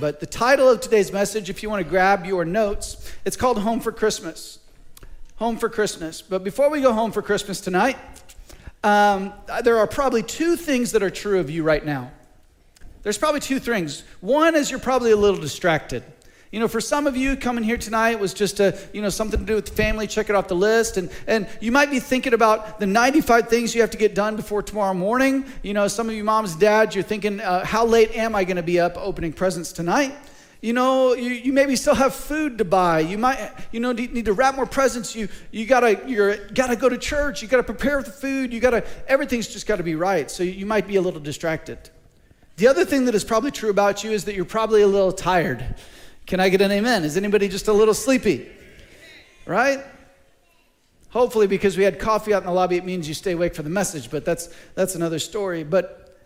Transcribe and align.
but 0.00 0.18
the 0.18 0.26
title 0.26 0.68
of 0.70 0.80
today's 0.80 1.12
message, 1.12 1.50
if 1.50 1.62
you 1.62 1.68
want 1.68 1.84
to 1.84 1.88
grab 1.88 2.24
your 2.24 2.46
notes, 2.46 3.12
it's 3.26 3.36
called 3.36 3.58
Home 3.58 3.80
for 3.80 3.92
Christmas. 3.92 4.58
Home 5.36 5.58
for 5.58 5.68
Christmas. 5.68 6.22
But 6.22 6.42
before 6.42 6.70
we 6.70 6.80
go 6.80 6.94
home 6.94 7.12
for 7.12 7.20
Christmas 7.20 7.60
tonight, 7.60 7.98
um, 8.82 9.34
there 9.62 9.78
are 9.78 9.86
probably 9.86 10.22
two 10.22 10.56
things 10.56 10.92
that 10.92 11.02
are 11.02 11.10
true 11.10 11.38
of 11.38 11.50
you 11.50 11.62
right 11.62 11.84
now. 11.84 12.12
There's 13.02 13.18
probably 13.18 13.40
two 13.40 13.58
things. 13.58 14.02
One 14.20 14.54
is 14.54 14.70
you're 14.70 14.80
probably 14.80 15.10
a 15.10 15.16
little 15.16 15.40
distracted. 15.40 16.02
You 16.50 16.58
know, 16.58 16.66
for 16.66 16.80
some 16.80 17.06
of 17.06 17.16
you, 17.16 17.36
coming 17.36 17.62
here 17.62 17.76
tonight 17.76 18.18
was 18.18 18.34
just 18.34 18.58
a, 18.58 18.76
you 18.92 19.00
know, 19.00 19.08
something 19.08 19.38
to 19.38 19.46
do 19.46 19.54
with 19.54 19.68
family, 19.68 20.08
check 20.08 20.28
it 20.30 20.34
off 20.34 20.48
the 20.48 20.56
list. 20.56 20.96
And, 20.96 21.08
and 21.28 21.46
you 21.60 21.70
might 21.70 21.92
be 21.92 22.00
thinking 22.00 22.34
about 22.34 22.80
the 22.80 22.86
95 22.86 23.48
things 23.48 23.72
you 23.72 23.82
have 23.82 23.90
to 23.90 23.98
get 23.98 24.16
done 24.16 24.34
before 24.34 24.60
tomorrow 24.60 24.92
morning. 24.92 25.44
You 25.62 25.74
know, 25.74 25.86
some 25.86 26.08
of 26.08 26.14
you 26.16 26.24
moms, 26.24 26.56
dads, 26.56 26.96
you're 26.96 27.04
thinking, 27.04 27.38
uh, 27.38 27.64
how 27.64 27.86
late 27.86 28.16
am 28.16 28.34
I 28.34 28.42
going 28.42 28.56
to 28.56 28.64
be 28.64 28.80
up 28.80 28.96
opening 28.96 29.32
presents 29.32 29.70
tonight? 29.70 30.12
You 30.60 30.72
know, 30.72 31.14
you, 31.14 31.30
you 31.30 31.52
maybe 31.52 31.76
still 31.76 31.94
have 31.94 32.16
food 32.16 32.58
to 32.58 32.64
buy. 32.64 32.98
You 32.98 33.16
might, 33.16 33.52
you 33.70 33.78
know, 33.78 33.92
need 33.92 34.24
to 34.24 34.32
wrap 34.32 34.56
more 34.56 34.66
presents. 34.66 35.14
You, 35.14 35.28
you 35.52 35.66
gotta, 35.66 36.02
you're, 36.06 36.48
gotta 36.48 36.74
go 36.74 36.88
to 36.88 36.98
church. 36.98 37.42
You 37.42 37.48
gotta 37.48 37.62
prepare 37.62 38.02
the 38.02 38.10
food. 38.10 38.52
You 38.52 38.58
gotta, 38.58 38.84
everything's 39.06 39.46
just 39.46 39.68
gotta 39.68 39.84
be 39.84 39.94
right. 39.94 40.28
So 40.28 40.42
you 40.42 40.66
might 40.66 40.88
be 40.88 40.96
a 40.96 41.00
little 41.00 41.20
distracted. 41.20 41.78
The 42.56 42.66
other 42.66 42.84
thing 42.84 43.06
that 43.06 43.14
is 43.14 43.24
probably 43.24 43.52
true 43.52 43.70
about 43.70 44.04
you 44.04 44.10
is 44.10 44.24
that 44.24 44.34
you're 44.34 44.44
probably 44.44 44.82
a 44.82 44.86
little 44.86 45.12
tired. 45.12 45.76
Can 46.30 46.38
I 46.38 46.48
get 46.48 46.60
an 46.60 46.70
amen? 46.70 47.02
Is 47.02 47.16
anybody 47.16 47.48
just 47.48 47.66
a 47.66 47.72
little 47.72 47.92
sleepy? 47.92 48.46
Right? 49.46 49.80
Hopefully, 51.08 51.48
because 51.48 51.76
we 51.76 51.82
had 51.82 51.98
coffee 51.98 52.32
out 52.32 52.44
in 52.44 52.46
the 52.46 52.52
lobby, 52.52 52.76
it 52.76 52.84
means 52.84 53.08
you 53.08 53.14
stay 53.14 53.32
awake 53.32 53.52
for 53.52 53.64
the 53.64 53.68
message, 53.68 54.12
but 54.12 54.24
that's, 54.24 54.48
that's 54.76 54.94
another 54.94 55.18
story. 55.18 55.64
But 55.64 56.16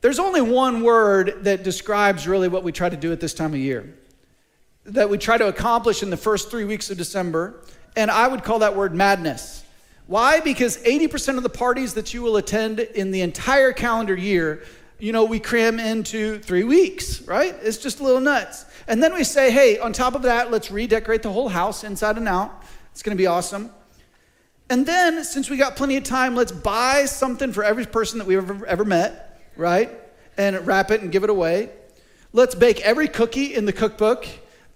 there's 0.00 0.18
only 0.18 0.40
one 0.40 0.82
word 0.82 1.44
that 1.44 1.62
describes 1.62 2.26
really 2.26 2.48
what 2.48 2.64
we 2.64 2.72
try 2.72 2.88
to 2.88 2.96
do 2.96 3.12
at 3.12 3.20
this 3.20 3.34
time 3.34 3.54
of 3.54 3.60
year, 3.60 3.96
that 4.82 5.08
we 5.08 5.16
try 5.16 5.38
to 5.38 5.46
accomplish 5.46 6.02
in 6.02 6.10
the 6.10 6.16
first 6.16 6.50
three 6.50 6.64
weeks 6.64 6.90
of 6.90 6.98
December, 6.98 7.62
and 7.94 8.10
I 8.10 8.26
would 8.26 8.42
call 8.42 8.58
that 8.58 8.74
word 8.74 8.96
madness. 8.96 9.62
Why? 10.08 10.40
Because 10.40 10.78
80% 10.78 11.36
of 11.36 11.44
the 11.44 11.48
parties 11.48 11.94
that 11.94 12.12
you 12.12 12.22
will 12.22 12.36
attend 12.36 12.80
in 12.80 13.12
the 13.12 13.20
entire 13.20 13.72
calendar 13.72 14.16
year, 14.16 14.64
you 14.98 15.12
know, 15.12 15.22
we 15.24 15.38
cram 15.38 15.78
into 15.78 16.40
three 16.40 16.64
weeks, 16.64 17.22
right? 17.22 17.54
It's 17.62 17.78
just 17.78 18.00
a 18.00 18.02
little 18.02 18.20
nuts. 18.20 18.64
And 18.86 19.02
then 19.02 19.14
we 19.14 19.24
say, 19.24 19.50
hey, 19.50 19.78
on 19.78 19.92
top 19.92 20.14
of 20.14 20.22
that, 20.22 20.50
let's 20.50 20.70
redecorate 20.70 21.22
the 21.22 21.32
whole 21.32 21.48
house 21.48 21.84
inside 21.84 22.16
and 22.16 22.28
out. 22.28 22.62
It's 22.92 23.02
going 23.02 23.16
to 23.16 23.20
be 23.20 23.26
awesome. 23.26 23.70
And 24.68 24.86
then, 24.86 25.24
since 25.24 25.50
we 25.50 25.56
got 25.56 25.76
plenty 25.76 25.96
of 25.96 26.04
time, 26.04 26.34
let's 26.34 26.52
buy 26.52 27.04
something 27.04 27.52
for 27.52 27.62
every 27.62 27.84
person 27.84 28.18
that 28.18 28.26
we've 28.26 28.38
ever, 28.38 28.66
ever 28.66 28.84
met, 28.84 29.42
right? 29.56 29.90
And 30.38 30.66
wrap 30.66 30.90
it 30.90 31.02
and 31.02 31.12
give 31.12 31.24
it 31.24 31.30
away. 31.30 31.70
Let's 32.32 32.54
bake 32.54 32.80
every 32.80 33.08
cookie 33.08 33.54
in 33.54 33.66
the 33.66 33.72
cookbook 33.72 34.26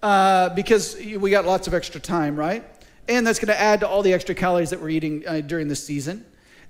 uh, 0.03 0.49
because 0.49 0.95
we 0.95 1.31
got 1.31 1.45
lots 1.45 1.67
of 1.67 1.73
extra 1.73 1.99
time, 1.99 2.35
right? 2.35 2.63
And 3.07 3.25
that's 3.25 3.39
going 3.39 3.47
to 3.47 3.59
add 3.59 3.79
to 3.79 3.87
all 3.87 4.03
the 4.03 4.13
extra 4.13 4.35
calories 4.35 4.69
that 4.69 4.79
we're 4.79 4.89
eating 4.89 5.23
uh, 5.27 5.41
during 5.41 5.67
the 5.67 5.75
season. 5.75 6.25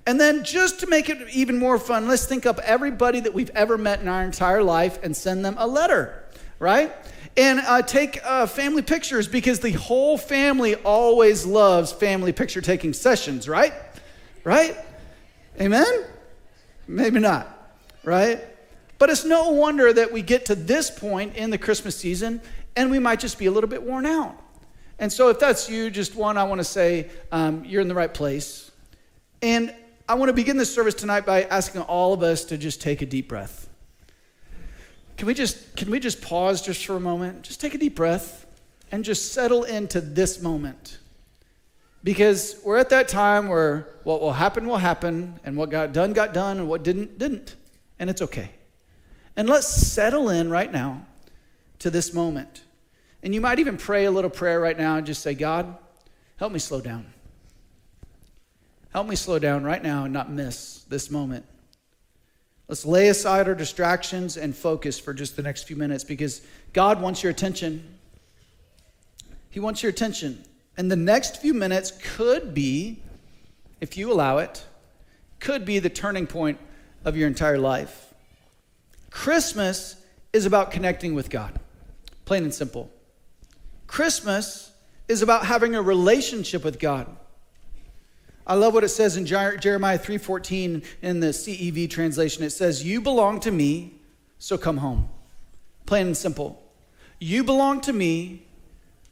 And 0.06 0.18
then, 0.18 0.42
just 0.42 0.80
to 0.80 0.86
make 0.86 1.10
it 1.10 1.28
even 1.30 1.58
more 1.58 1.78
fun, 1.78 2.08
let's 2.08 2.24
think 2.24 2.46
up 2.46 2.58
everybody 2.60 3.20
that 3.20 3.34
we've 3.34 3.50
ever 3.50 3.76
met 3.76 4.00
in 4.00 4.08
our 4.08 4.22
entire 4.22 4.62
life 4.62 4.98
and 5.02 5.14
send 5.14 5.44
them 5.44 5.56
a 5.58 5.66
letter, 5.66 6.24
right? 6.58 6.94
And 7.38 7.60
uh, 7.60 7.80
take 7.80 8.18
uh, 8.24 8.46
family 8.46 8.82
pictures 8.82 9.28
because 9.28 9.60
the 9.60 9.70
whole 9.70 10.18
family 10.18 10.74
always 10.74 11.46
loves 11.46 11.92
family 11.92 12.32
picture 12.32 12.60
taking 12.60 12.92
sessions, 12.92 13.48
right? 13.48 13.72
Right? 14.42 14.76
Amen? 15.60 16.04
Maybe 16.88 17.20
not, 17.20 17.48
right? 18.02 18.40
But 18.98 19.10
it's 19.10 19.24
no 19.24 19.50
wonder 19.50 19.92
that 19.92 20.12
we 20.12 20.20
get 20.20 20.46
to 20.46 20.56
this 20.56 20.90
point 20.90 21.36
in 21.36 21.50
the 21.50 21.58
Christmas 21.58 21.96
season 21.96 22.40
and 22.74 22.90
we 22.90 22.98
might 22.98 23.20
just 23.20 23.38
be 23.38 23.46
a 23.46 23.52
little 23.52 23.70
bit 23.70 23.84
worn 23.84 24.04
out. 24.04 24.36
And 24.98 25.12
so, 25.12 25.28
if 25.28 25.38
that's 25.38 25.70
you, 25.70 25.90
just 25.90 26.16
one, 26.16 26.36
I 26.36 26.42
want 26.42 26.58
to 26.58 26.64
say 26.64 27.08
um, 27.30 27.64
you're 27.64 27.80
in 27.80 27.86
the 27.86 27.94
right 27.94 28.12
place. 28.12 28.72
And 29.42 29.72
I 30.08 30.14
want 30.14 30.28
to 30.28 30.32
begin 30.32 30.56
this 30.56 30.74
service 30.74 30.94
tonight 30.94 31.24
by 31.24 31.44
asking 31.44 31.82
all 31.82 32.12
of 32.12 32.24
us 32.24 32.44
to 32.46 32.58
just 32.58 32.82
take 32.82 33.00
a 33.00 33.06
deep 33.06 33.28
breath. 33.28 33.67
Can 35.18 35.26
we 35.26 35.34
just 35.34 35.76
can 35.76 35.90
we 35.90 35.98
just 35.98 36.22
pause 36.22 36.62
just 36.62 36.86
for 36.86 36.94
a 36.94 37.00
moment? 37.00 37.42
Just 37.42 37.60
take 37.60 37.74
a 37.74 37.78
deep 37.78 37.96
breath 37.96 38.46
and 38.92 39.04
just 39.04 39.32
settle 39.32 39.64
into 39.64 40.00
this 40.00 40.40
moment. 40.40 40.98
Because 42.04 42.60
we're 42.64 42.78
at 42.78 42.90
that 42.90 43.08
time 43.08 43.48
where 43.48 43.88
what 44.04 44.20
will 44.20 44.32
happen 44.32 44.68
will 44.68 44.78
happen 44.78 45.40
and 45.44 45.56
what 45.56 45.70
got 45.70 45.92
done 45.92 46.12
got 46.12 46.32
done 46.32 46.58
and 46.58 46.68
what 46.68 46.84
didn't 46.84 47.18
didn't. 47.18 47.56
And 47.98 48.08
it's 48.08 48.22
okay. 48.22 48.50
And 49.36 49.48
let's 49.48 49.66
settle 49.66 50.30
in 50.30 50.50
right 50.50 50.70
now 50.70 51.04
to 51.80 51.90
this 51.90 52.14
moment. 52.14 52.62
And 53.20 53.34
you 53.34 53.40
might 53.40 53.58
even 53.58 53.76
pray 53.76 54.04
a 54.04 54.12
little 54.12 54.30
prayer 54.30 54.60
right 54.60 54.78
now 54.78 54.96
and 54.96 55.06
just 55.06 55.22
say, 55.22 55.34
God, 55.34 55.76
help 56.36 56.52
me 56.52 56.60
slow 56.60 56.80
down. 56.80 57.06
Help 58.90 59.08
me 59.08 59.16
slow 59.16 59.40
down 59.40 59.64
right 59.64 59.82
now 59.82 60.04
and 60.04 60.12
not 60.12 60.30
miss 60.30 60.84
this 60.88 61.10
moment. 61.10 61.44
Let's 62.68 62.84
lay 62.84 63.08
aside 63.08 63.48
our 63.48 63.54
distractions 63.54 64.36
and 64.36 64.54
focus 64.54 64.98
for 64.98 65.14
just 65.14 65.36
the 65.36 65.42
next 65.42 65.64
few 65.64 65.76
minutes 65.76 66.04
because 66.04 66.42
God 66.74 67.00
wants 67.00 67.22
your 67.22 67.30
attention. 67.30 67.98
He 69.48 69.58
wants 69.58 69.82
your 69.82 69.90
attention. 69.90 70.44
And 70.76 70.90
the 70.90 70.96
next 70.96 71.38
few 71.38 71.54
minutes 71.54 71.92
could 72.16 72.52
be, 72.52 73.02
if 73.80 73.96
you 73.96 74.12
allow 74.12 74.38
it, 74.38 74.64
could 75.40 75.64
be 75.64 75.78
the 75.78 75.88
turning 75.88 76.26
point 76.26 76.58
of 77.04 77.16
your 77.16 77.26
entire 77.26 77.58
life. 77.58 78.12
Christmas 79.10 79.96
is 80.34 80.44
about 80.44 80.70
connecting 80.70 81.14
with 81.14 81.30
God, 81.30 81.58
plain 82.26 82.44
and 82.44 82.52
simple. 82.52 82.90
Christmas 83.86 84.70
is 85.08 85.22
about 85.22 85.46
having 85.46 85.74
a 85.74 85.80
relationship 85.80 86.62
with 86.62 86.78
God. 86.78 87.06
I 88.48 88.54
love 88.54 88.72
what 88.72 88.82
it 88.82 88.88
says 88.88 89.16
in 89.18 89.26
Jeremiah 89.26 89.98
3:14 89.98 90.82
in 91.02 91.20
the 91.20 91.34
CEV 91.34 91.86
translation. 91.86 92.42
It 92.42 92.50
says, 92.50 92.82
"You 92.82 93.02
belong 93.02 93.40
to 93.40 93.50
me, 93.50 94.00
so 94.38 94.56
come 94.56 94.78
home." 94.78 95.10
Plain 95.84 96.06
and 96.08 96.16
simple. 96.16 96.62
You 97.20 97.44
belong 97.44 97.82
to 97.82 97.92
me, 97.92 98.46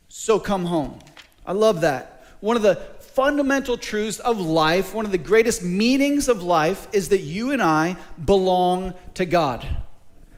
so 0.09 0.41
come 0.41 0.65
home. 0.65 1.01
I 1.45 1.53
love 1.53 1.83
that. 1.83 2.25
One 2.41 2.57
of 2.57 2.63
the 2.63 2.81
fundamental 3.01 3.77
truths 3.77 4.19
of 4.21 4.41
life, 4.41 4.95
one 4.95 5.05
of 5.05 5.13
the 5.13 5.19
greatest 5.19 5.63
meanings 5.63 6.29
of 6.29 6.43
life 6.43 6.89
is 6.93 7.09
that 7.09 7.21
you 7.21 7.51
and 7.51 7.63
I 7.63 7.97
belong 8.23 8.95
to 9.15 9.25
God. 9.25 9.67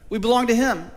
We 0.09 0.17
belong 0.17 0.47
to 0.47 0.55
him. 0.55 0.91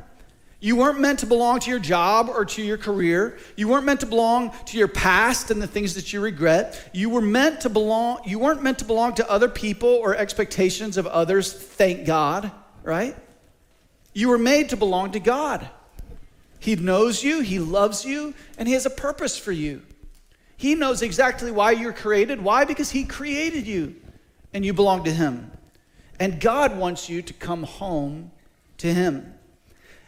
You 0.63 0.77
weren't 0.77 1.01
meant 1.01 1.19
to 1.19 1.27
belong 1.27 1.59
to 1.59 1.71
your 1.71 1.81
job 1.81 2.29
or 2.29 2.45
to 2.45 2.63
your 2.63 2.79
career. 2.79 3.37
You 3.57 3.67
weren't 3.67 3.85
meant 3.85 3.99
to 3.99 4.07
belong 4.07 4.53
to 4.67 4.79
your 4.79 4.87
past 4.87 5.51
and 5.51 5.61
the 5.61 5.67
things 5.67 5.97
that 5.97 6.13
you 6.13 6.21
regret. 6.21 6.89
You 6.93 7.11
were 7.11 7.21
meant 7.21 7.63
to 7.63 7.69
belong, 7.69 8.21
you 8.25 8.39
weren't 8.39 8.63
meant 8.63 8.79
to 8.79 8.85
belong 8.85 9.17
to 9.17 9.29
other 9.29 9.49
people 9.49 9.89
or 9.89 10.15
expectations 10.15 10.97
of 10.97 11.09
others, 11.09 11.53
thank 11.53 12.07
God, 12.07 12.53
right? 12.85 13.17
You 14.13 14.29
were 14.29 14.39
made 14.39 14.69
to 14.69 14.77
belong 14.77 15.11
to 15.13 15.21
God. 15.21 15.69
He 16.61 16.77
knows 16.77 17.25
you, 17.25 17.41
He 17.41 17.59
loves 17.59 18.05
you, 18.05 18.33
and 18.57 18.69
He 18.69 18.75
has 18.75 18.87
a 18.87 18.91
purpose 18.91 19.37
for 19.37 19.51
you. 19.51 19.83
He 20.57 20.77
knows 20.77 21.03
exactly 21.03 21.51
why 21.51 21.73
you're 21.73 21.93
created. 21.93 22.41
Why? 22.41 22.65
Because 22.65 22.93
He 22.93 23.03
created 23.03 23.67
you 23.67 23.97
and 24.55 24.65
you 24.65 24.73
belong 24.73 25.03
to 25.05 25.11
Him. 25.11 25.51
And 26.21 26.41
God 26.41 26.79
wants 26.79 27.09
you 27.09 27.21
to 27.21 27.33
come 27.33 27.65
home 27.65 28.31
to 28.79 28.95
Him. 28.95 29.35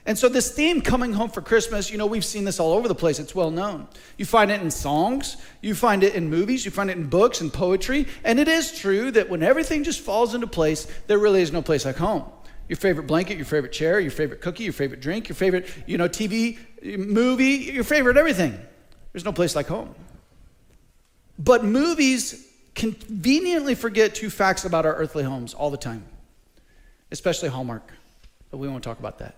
And 0.06 0.19
so, 0.19 0.28
this 0.28 0.53
theme, 0.53 0.82
coming 0.82 1.15
home 1.15 1.31
for 1.31 1.41
Christmas, 1.41 1.91
you 1.91 1.97
know, 1.97 2.04
we've 2.04 2.25
seen 2.25 2.44
this 2.44 2.60
all 2.60 2.72
over 2.72 2.88
the 2.88 2.94
place. 2.94 3.19
It's 3.19 3.34
well 3.34 3.50
known. 3.50 3.88
You 4.19 4.26
find 4.26 4.50
it 4.50 4.60
in 4.60 4.70
songs, 4.70 5.38
you 5.62 5.75
find 5.75 6.04
it 6.04 6.15
in 6.15 6.28
movies, 6.28 6.65
you 6.66 6.70
find 6.70 6.91
it 6.91 6.98
in 6.98 7.09
books 7.09 7.41
and 7.41 7.50
poetry. 7.50 8.06
And 8.22 8.38
it 8.38 8.47
is 8.47 8.78
true 8.78 9.10
that 9.12 9.31
when 9.31 9.43
everything 9.43 9.82
just 9.82 10.00
falls 10.00 10.34
into 10.34 10.46
place, 10.46 10.87
there 11.06 11.19
really 11.19 11.40
is 11.40 11.52
no 11.52 11.62
place 11.62 11.87
like 11.87 11.96
home. 11.96 12.25
Your 12.69 12.76
favorite 12.76 13.06
blanket, 13.06 13.37
your 13.37 13.46
favorite 13.46 13.73
chair, 13.73 13.99
your 13.99 14.11
favorite 14.11 14.43
cookie, 14.43 14.64
your 14.64 14.73
favorite 14.75 15.00
drink, 15.00 15.28
your 15.28 15.37
favorite, 15.37 15.73
you 15.87 15.96
know, 15.96 16.08
TV, 16.08 16.58
movie, 16.99 17.73
your 17.73 17.84
favorite 17.84 18.19
everything. 18.19 18.58
There's 19.12 19.25
no 19.25 19.32
place 19.32 19.56
like 19.56 19.69
home. 19.69 19.94
But 21.38 21.64
movies 21.64 22.46
conveniently 22.75 23.75
forget 23.75 24.14
two 24.14 24.28
facts 24.28 24.67
about 24.67 24.84
our 24.84 24.94
earthly 24.94 25.25
homes 25.25 25.55
all 25.55 25.70
the 25.70 25.78
time, 25.78 26.05
especially 27.11 27.49
Hallmark. 27.49 27.90
But 28.50 28.58
we 28.58 28.69
won't 28.69 28.84
talk 28.84 28.99
about 28.99 29.19
that. 29.19 29.37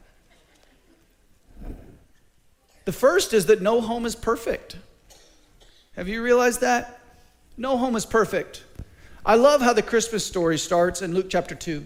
The 2.87 2.93
first 2.93 3.35
is 3.35 3.47
that 3.47 3.61
no 3.61 3.81
home 3.81 4.07
is 4.07 4.15
perfect. 4.15 4.77
Have 5.97 6.07
you 6.07 6.23
realized 6.23 6.61
that? 6.61 7.01
No 7.57 7.77
home 7.77 7.97
is 7.97 8.07
perfect. 8.07 8.63
I 9.25 9.35
love 9.35 9.61
how 9.61 9.73
the 9.73 9.83
Christmas 9.83 10.25
story 10.25 10.57
starts 10.57 11.03
in 11.03 11.13
Luke 11.13 11.27
chapter 11.29 11.57
2, 11.57 11.85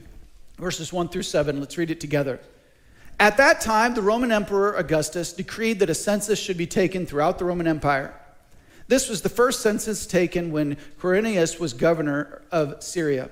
verses 0.59 0.93
1 0.93 1.09
through 1.09 1.23
7. 1.23 1.59
Let's 1.59 1.79
read 1.79 1.91
it 1.91 2.01
together. 2.01 2.39
At 3.19 3.39
that 3.39 3.63
time, 3.63 3.95
the 3.95 4.03
Roman 4.03 4.31
Emperor 4.31 4.77
Augustus 4.77 5.33
decreed 5.33 5.79
that 5.79 5.89
a 5.89 5.95
census 5.95 6.39
should 6.39 6.59
be 6.59 6.67
taken 6.67 7.07
throughout 7.07 7.39
the 7.39 7.47
Roman 7.47 7.67
Empire. 7.67 8.15
This 8.87 9.09
was 9.09 9.23
the 9.23 9.31
first 9.31 9.63
census 9.63 10.07
taken 10.07 10.53
when 10.53 10.77
Quirinius 11.01 11.59
was 11.59 11.73
governor 11.73 12.43
of 12.53 12.83
Syria. 12.83 13.31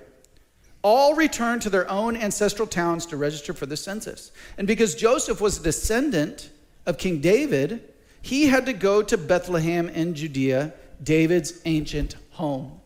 All 0.81 1.15
returned 1.15 1.61
to 1.63 1.71
their 1.71 1.91
own 1.91 2.17
ancestral 2.17 2.67
towns 2.67 3.05
to 3.07 3.19
register 3.19 3.53
for 3.53 3.67
the 3.67 3.77
census. 3.77 4.33
And 4.57 4.67
because 4.67 4.95
Joseph 4.95 5.43
was 5.43 5.61
a 5.61 5.63
descendant 5.63 6.49
of 6.89 6.97
King 6.97 7.21
David, 7.21 7.85
he 8.23 8.47
had 8.47 8.67
to 8.67 8.73
go 8.73 9.03
to 9.03 9.19
Bethlehem 9.19 9.91
in 9.91 10.15
Judea, 10.15 10.73
David's 11.03 11.61
ancient 11.67 12.17
home. 12.31 12.81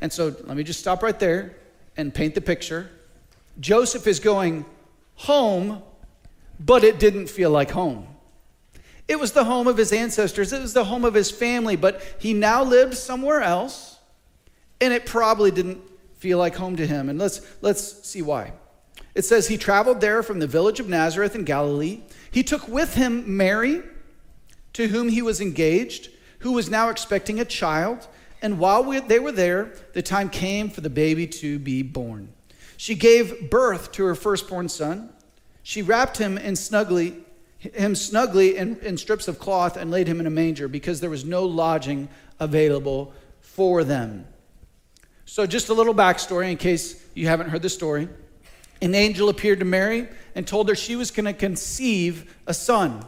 And 0.00 0.12
so 0.12 0.34
let 0.44 0.56
me 0.56 0.64
just 0.64 0.80
stop 0.80 1.00
right 1.02 1.18
there 1.18 1.56
and 1.96 2.12
paint 2.12 2.34
the 2.34 2.40
picture. 2.40 2.90
Joseph 3.60 4.06
is 4.08 4.18
going 4.18 4.66
home, 5.14 5.80
but 6.58 6.82
it 6.82 6.98
didn't 6.98 7.28
feel 7.28 7.50
like 7.50 7.70
home. 7.70 8.08
It 9.06 9.20
was 9.20 9.30
the 9.30 9.44
home 9.44 9.68
of 9.68 9.76
his 9.76 9.92
ancestors, 9.92 10.52
it 10.52 10.60
was 10.60 10.74
the 10.74 10.84
home 10.84 11.04
of 11.04 11.14
his 11.14 11.30
family, 11.30 11.76
but 11.76 12.02
he 12.18 12.34
now 12.34 12.64
lived 12.64 12.94
somewhere 12.94 13.40
else, 13.40 14.00
and 14.80 14.92
it 14.92 15.06
probably 15.06 15.52
didn't 15.52 15.80
feel 16.16 16.38
like 16.38 16.56
home 16.56 16.74
to 16.76 16.86
him. 16.86 17.08
And 17.08 17.16
let's, 17.16 17.40
let's 17.62 18.04
see 18.06 18.22
why. 18.22 18.52
It 19.16 19.24
says 19.24 19.48
he 19.48 19.56
traveled 19.56 20.02
there 20.02 20.22
from 20.22 20.40
the 20.40 20.46
village 20.46 20.78
of 20.78 20.90
Nazareth 20.90 21.34
in 21.34 21.44
Galilee. 21.44 22.02
He 22.30 22.42
took 22.42 22.68
with 22.68 22.96
him 22.96 23.38
Mary, 23.38 23.82
to 24.74 24.88
whom 24.88 25.08
he 25.08 25.22
was 25.22 25.40
engaged, 25.40 26.10
who 26.40 26.52
was 26.52 26.68
now 26.68 26.90
expecting 26.90 27.40
a 27.40 27.46
child. 27.46 28.08
And 28.42 28.58
while 28.58 28.84
we, 28.84 29.00
they 29.00 29.18
were 29.18 29.32
there, 29.32 29.72
the 29.94 30.02
time 30.02 30.28
came 30.28 30.68
for 30.68 30.82
the 30.82 30.90
baby 30.90 31.26
to 31.28 31.58
be 31.58 31.80
born. 31.80 32.28
She 32.76 32.94
gave 32.94 33.48
birth 33.48 33.90
to 33.92 34.04
her 34.04 34.14
firstborn 34.14 34.68
son. 34.68 35.08
She 35.62 35.80
wrapped 35.80 36.18
him 36.18 36.36
in 36.36 36.54
snugly, 36.54 37.24
him 37.56 37.94
snugly 37.94 38.58
in, 38.58 38.76
in 38.80 38.98
strips 38.98 39.28
of 39.28 39.38
cloth 39.38 39.78
and 39.78 39.90
laid 39.90 40.08
him 40.08 40.20
in 40.20 40.26
a 40.26 40.30
manger 40.30 40.68
because 40.68 41.00
there 41.00 41.08
was 41.08 41.24
no 41.24 41.42
lodging 41.46 42.10
available 42.38 43.14
for 43.40 43.82
them. 43.82 44.26
So, 45.24 45.46
just 45.46 45.70
a 45.70 45.74
little 45.74 45.94
backstory 45.94 46.50
in 46.50 46.58
case 46.58 47.02
you 47.14 47.28
haven't 47.28 47.48
heard 47.48 47.62
the 47.62 47.70
story. 47.70 48.10
An 48.82 48.94
angel 48.94 49.28
appeared 49.28 49.60
to 49.60 49.64
Mary 49.64 50.08
and 50.34 50.46
told 50.46 50.68
her 50.68 50.74
she 50.74 50.96
was 50.96 51.10
going 51.10 51.26
to 51.26 51.32
conceive 51.32 52.36
a 52.46 52.54
son. 52.54 53.04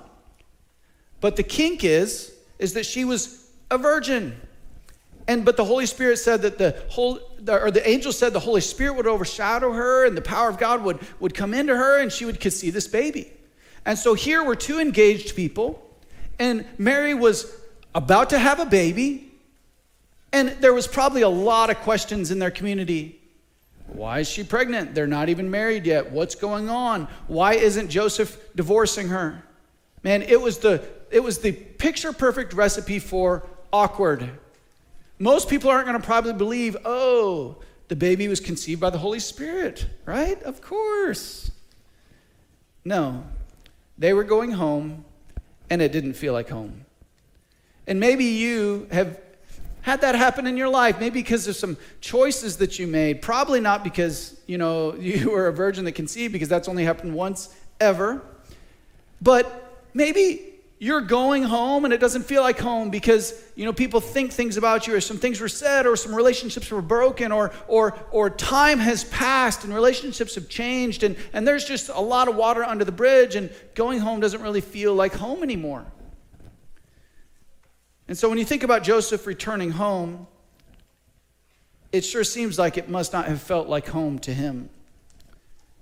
But 1.21 1.37
the 1.37 1.43
kink 1.43 1.85
is, 1.85 2.35
is 2.59 2.75
that 2.75 2.87
she 2.87 3.05
was 3.05 3.51
a 3.71 3.79
virgin. 3.79 4.41
And 5.27 5.45
but 5.45 5.59
the 5.59 5.65
Holy 5.65 5.85
Spirit 5.85 6.19
said 6.19 6.43
that 6.43 6.57
the 6.57 6.83
whole 6.89 7.21
or 7.47 7.71
the 7.71 7.87
angel 7.87 8.13
said 8.13 8.33
the 8.33 8.41
Holy 8.41 8.63
Spirit 8.63 8.97
would 8.97 9.07
overshadow 9.07 9.73
her 9.73 10.07
and 10.07 10.17
the 10.17 10.23
power 10.23 10.49
of 10.49 10.59
God 10.59 10.83
would, 10.83 10.99
would 11.21 11.35
come 11.35 11.53
into 11.53 11.77
her 11.77 12.01
and 12.01 12.11
she 12.11 12.25
would 12.25 12.43
see 12.53 12.71
this 12.71 12.89
baby. 12.89 13.31
And 13.85 13.99
so 13.99 14.15
here 14.15 14.43
were 14.43 14.57
two 14.57 14.81
engaged 14.81 15.37
people, 15.37 15.83
and 16.39 16.67
Mary 16.77 17.15
was 17.15 17.55
about 17.95 18.31
to 18.31 18.39
have 18.39 18.61
a 18.61 18.67
baby, 18.67 19.33
and 20.33 20.51
there 20.61 20.75
was 20.75 20.87
probably 20.87 21.23
a 21.23 21.29
lot 21.29 21.71
of 21.71 21.79
questions 21.79 22.31
in 22.31 22.39
their 22.39 22.51
community. 22.51 23.18
Why 23.89 24.21
is 24.21 24.29
she 24.29 24.45
pregnant? 24.45 24.95
They're 24.95 25.07
not 25.07 25.29
even 25.29 25.51
married 25.51 25.87
yet. 25.87 26.11
What's 26.11 26.35
going 26.35 26.69
on? 26.69 27.09
Why 27.27 27.55
isn't 27.55 27.89
Joseph 27.89 28.39
divorcing 28.55 29.09
her? 29.09 29.43
Man, 30.03 30.23
it 30.23 30.41
was 30.41 30.59
the 30.59 30.85
it 31.11 31.21
was 31.21 31.39
the 31.39 31.53
picture 31.53 32.13
perfect 32.13 32.53
recipe 32.53 32.99
for 32.99 33.47
awkward 33.73 34.31
most 35.19 35.49
people 35.49 35.71
aren't 35.71 35.87
going 35.87 36.01
to 36.01 36.07
probably 36.07 36.33
believe, 36.33 36.77
oh, 36.85 37.57
the 37.89 37.97
baby 37.97 38.29
was 38.29 38.41
conceived 38.41 38.81
by 38.81 38.91
the 38.91 38.99
Holy 38.99 39.21
Spirit, 39.21 39.87
right? 40.05 40.41
Of 40.43 40.61
course. 40.61 41.51
No, 42.85 43.25
they 43.97 44.13
were 44.13 44.25
going 44.25 44.53
home 44.53 45.05
and 45.71 45.83
it 45.83 45.93
didn't 45.93 46.15
feel 46.15 46.33
like 46.33 46.49
home. 46.49 46.85
And 47.87 47.99
maybe 47.99 48.25
you 48.25 48.87
have 48.93 49.19
had 49.83 50.01
that 50.03 50.15
happen 50.15 50.47
in 50.47 50.57
your 50.57 50.69
life, 50.69 51.01
maybe 51.01 51.21
because 51.21 51.47
of 51.47 51.57
some 51.57 51.77
choices 52.01 52.57
that 52.59 52.79
you 52.79 52.87
made. 52.87 53.23
Probably 53.23 53.61
not 53.61 53.85
because, 53.85 54.39
you 54.47 54.59
know, 54.59 54.95
you 54.99 55.31
were 55.31 55.49
a 55.49 55.53
virgin 55.53 55.85
that 55.85 55.93
conceived, 55.93 56.33
because 56.33 56.49
that's 56.49 56.69
only 56.69 56.85
happened 56.85 57.15
once 57.15 57.55
ever. 57.81 58.23
But 59.21 59.87
maybe 59.95 60.49
you're 60.81 61.01
going 61.01 61.43
home 61.43 61.85
and 61.85 61.93
it 61.93 61.99
doesn't 61.99 62.23
feel 62.23 62.43
like 62.43 62.59
home 62.59 62.89
because 62.89 63.35
you 63.57 63.65
know 63.65 63.73
people 63.73 64.01
think 64.01 64.33
things 64.33 64.57
about 64.57 64.87
you 64.87 64.95
or 64.95 65.01
some 65.01 65.17
things 65.17 65.41
were 65.41 65.49
said 65.49 65.87
or 65.87 65.97
some 65.97 66.15
relationships 66.15 66.71
were 66.71 66.83
broken 66.83 67.33
or 67.33 67.53
or 67.67 67.99
or 68.13 68.31
time 68.31 68.79
has 68.79 69.03
passed 69.05 69.65
and 69.65 69.75
relationships 69.75 70.37
have 70.37 70.49
changed 70.49 71.03
and 71.03 71.17
and 71.33 71.49
there's 71.49 71.65
just 71.65 71.89
a 71.89 72.01
lot 72.01 72.29
of 72.29 72.37
water 72.37 72.63
under 72.63 72.85
the 72.85 72.93
bridge 72.93 73.35
and 73.35 73.51
going 73.75 73.99
home 73.99 74.21
doesn't 74.21 74.43
really 74.43 74.61
feel 74.61 74.95
like 74.95 75.13
home 75.15 75.43
anymore 75.43 75.85
and 78.09 78.17
so 78.17 78.29
when 78.29 78.39
you 78.39 78.45
think 78.45 78.63
about 78.63 78.83
joseph 78.83 79.27
returning 79.27 79.71
home 79.71 80.27
it 81.93 82.03
sure 82.03 82.25
seems 82.25 82.59
like 82.59 82.77
it 82.77 82.89
must 82.89 83.13
not 83.13 83.27
have 83.27 83.41
felt 83.41 83.69
like 83.69 83.87
home 83.89 84.19
to 84.19 84.35
him 84.35 84.69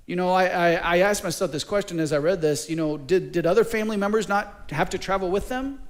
you 0.07 0.15
know, 0.15 0.31
I, 0.31 0.45
I, 0.45 0.73
I, 0.75 0.99
asked 0.99 1.25
myself 1.25 1.51
this 1.51 1.65
question 1.65 1.99
as 1.99 2.13
I 2.13 2.19
read 2.19 2.41
this. 2.41 2.71
You 2.71 2.77
know, 2.77 2.97
did, 2.97 3.33
did 3.33 3.45
other 3.45 3.65
family 3.65 3.97
members 3.97 4.29
not 4.29 4.71
have 4.71 4.89
to 4.91 4.99
travel 4.99 5.33
with 5.33 5.49
them? 5.49 5.81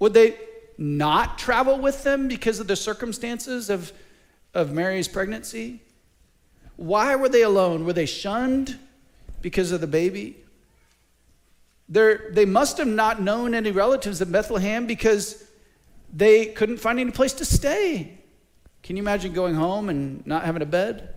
Would 0.00 0.14
they 0.14 0.36
not 0.76 1.38
travel 1.38 1.78
with 1.78 2.02
them 2.02 2.26
because 2.26 2.58
of 2.58 2.66
the 2.66 2.74
circumstances 2.74 3.70
of, 3.70 3.92
of 4.52 4.72
Mary's 4.72 5.06
pregnancy? 5.06 5.80
Why 6.76 7.14
were 7.14 7.28
they 7.28 7.42
alone? 7.42 7.84
Were 7.84 7.92
they 7.92 8.06
shunned 8.06 8.78
because 9.42 9.70
of 9.70 9.80
the 9.80 9.86
baby? 9.86 10.36
They're, 11.88 12.30
they 12.32 12.44
must 12.44 12.78
have 12.78 12.88
not 12.88 13.22
known 13.22 13.54
any 13.54 13.70
relatives 13.70 14.20
in 14.20 14.30
Bethlehem 14.30 14.86
because 14.86 15.44
they 16.12 16.46
couldn't 16.46 16.78
find 16.78 16.98
any 17.00 17.10
place 17.10 17.32
to 17.34 17.44
stay. 17.44 18.18
Can 18.82 18.96
you 18.96 19.02
imagine 19.02 19.32
going 19.32 19.54
home 19.54 19.88
and 19.88 20.26
not 20.26 20.44
having 20.44 20.62
a 20.62 20.66
bed? 20.66 21.14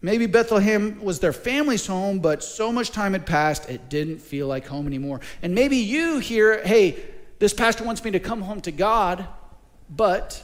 Maybe 0.00 0.26
Bethlehem 0.26 1.02
was 1.02 1.18
their 1.18 1.32
family's 1.32 1.86
home, 1.86 2.20
but 2.20 2.44
so 2.44 2.70
much 2.70 2.92
time 2.92 3.14
had 3.14 3.26
passed, 3.26 3.68
it 3.68 3.88
didn't 3.88 4.18
feel 4.18 4.46
like 4.46 4.66
home 4.66 4.86
anymore. 4.86 5.20
And 5.42 5.54
maybe 5.54 5.76
you 5.76 6.20
hear, 6.20 6.64
hey, 6.64 6.98
this 7.40 7.52
pastor 7.52 7.84
wants 7.84 8.04
me 8.04 8.12
to 8.12 8.20
come 8.20 8.42
home 8.42 8.60
to 8.62 8.72
God, 8.72 9.26
but 9.90 10.42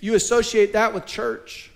you 0.00 0.14
associate 0.14 0.72
that 0.72 0.94
with 0.94 1.06
church. 1.06 1.70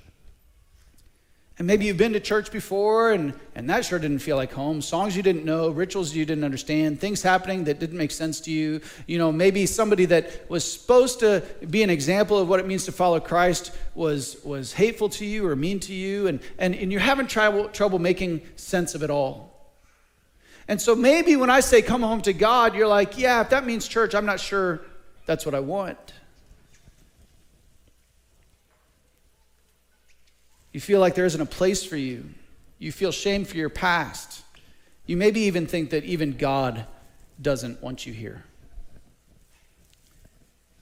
And 1.60 1.66
maybe 1.66 1.84
you've 1.84 1.98
been 1.98 2.14
to 2.14 2.20
church 2.20 2.50
before 2.50 3.12
and, 3.12 3.34
and 3.54 3.68
that 3.68 3.84
sure 3.84 3.98
didn't 3.98 4.20
feel 4.20 4.36
like 4.36 4.50
home. 4.50 4.80
Songs 4.80 5.14
you 5.14 5.22
didn't 5.22 5.44
know, 5.44 5.68
rituals 5.68 6.14
you 6.14 6.24
didn't 6.24 6.42
understand, 6.42 6.98
things 6.98 7.20
happening 7.20 7.64
that 7.64 7.78
didn't 7.78 7.98
make 7.98 8.12
sense 8.12 8.40
to 8.40 8.50
you. 8.50 8.80
You 9.06 9.18
know, 9.18 9.30
maybe 9.30 9.66
somebody 9.66 10.06
that 10.06 10.48
was 10.48 10.64
supposed 10.64 11.20
to 11.20 11.44
be 11.68 11.82
an 11.82 11.90
example 11.90 12.38
of 12.38 12.48
what 12.48 12.60
it 12.60 12.66
means 12.66 12.86
to 12.86 12.92
follow 12.92 13.20
Christ 13.20 13.76
was, 13.94 14.42
was 14.42 14.72
hateful 14.72 15.10
to 15.10 15.26
you 15.26 15.46
or 15.46 15.54
mean 15.54 15.80
to 15.80 15.92
you, 15.92 16.28
and, 16.28 16.40
and, 16.56 16.74
and 16.74 16.90
you're 16.90 16.98
having 16.98 17.26
trouble, 17.26 17.68
trouble 17.68 17.98
making 17.98 18.40
sense 18.56 18.94
of 18.94 19.02
it 19.02 19.10
all. 19.10 19.74
And 20.66 20.80
so 20.80 20.96
maybe 20.96 21.36
when 21.36 21.50
I 21.50 21.60
say 21.60 21.82
come 21.82 22.00
home 22.00 22.22
to 22.22 22.32
God, 22.32 22.74
you're 22.74 22.88
like, 22.88 23.18
yeah, 23.18 23.42
if 23.42 23.50
that 23.50 23.66
means 23.66 23.86
church, 23.86 24.14
I'm 24.14 24.24
not 24.24 24.40
sure 24.40 24.80
that's 25.26 25.44
what 25.44 25.54
I 25.54 25.60
want. 25.60 26.14
You 30.72 30.80
feel 30.80 31.00
like 31.00 31.14
there 31.14 31.24
isn't 31.24 31.40
a 31.40 31.46
place 31.46 31.84
for 31.84 31.96
you. 31.96 32.24
You 32.78 32.92
feel 32.92 33.12
shame 33.12 33.44
for 33.44 33.56
your 33.56 33.68
past. 33.68 34.42
You 35.06 35.16
maybe 35.16 35.40
even 35.40 35.66
think 35.66 35.90
that 35.90 36.04
even 36.04 36.36
God 36.36 36.86
doesn't 37.40 37.82
want 37.82 38.06
you 38.06 38.12
here. 38.12 38.44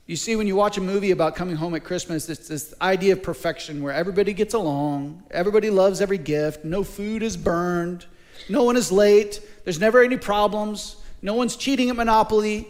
You 0.07 0.16
see, 0.16 0.37
when 0.37 0.47
you 0.47 0.57
watch 0.57 0.78
a 0.78 0.80
movie 0.80 1.11
about 1.11 1.37
coming 1.37 1.57
home 1.57 1.75
at 1.75 1.85
Christmas, 1.85 2.28
it's 2.30 2.49
this 2.49 2.73
idea 2.80 3.12
of 3.12 3.23
perfection 3.23 3.83
where 3.83 3.92
everybody 3.92 4.33
gets 4.33 4.54
along, 4.54 5.23
everybody 5.30 5.68
loves 5.68 6.00
every 6.00 6.16
gift, 6.16 6.64
no 6.64 6.83
food 6.83 7.23
is 7.23 7.37
burned, 7.37 8.07
no 8.49 8.62
one 8.62 8.78
is 8.78 8.90
late, 8.90 9.42
there's 9.64 9.78
never 9.78 10.02
any 10.02 10.16
problems, 10.16 10.97
no 11.21 11.35
one's 11.35 11.57
cheating 11.57 11.90
at 11.90 11.97
Monopoly. 11.97 12.66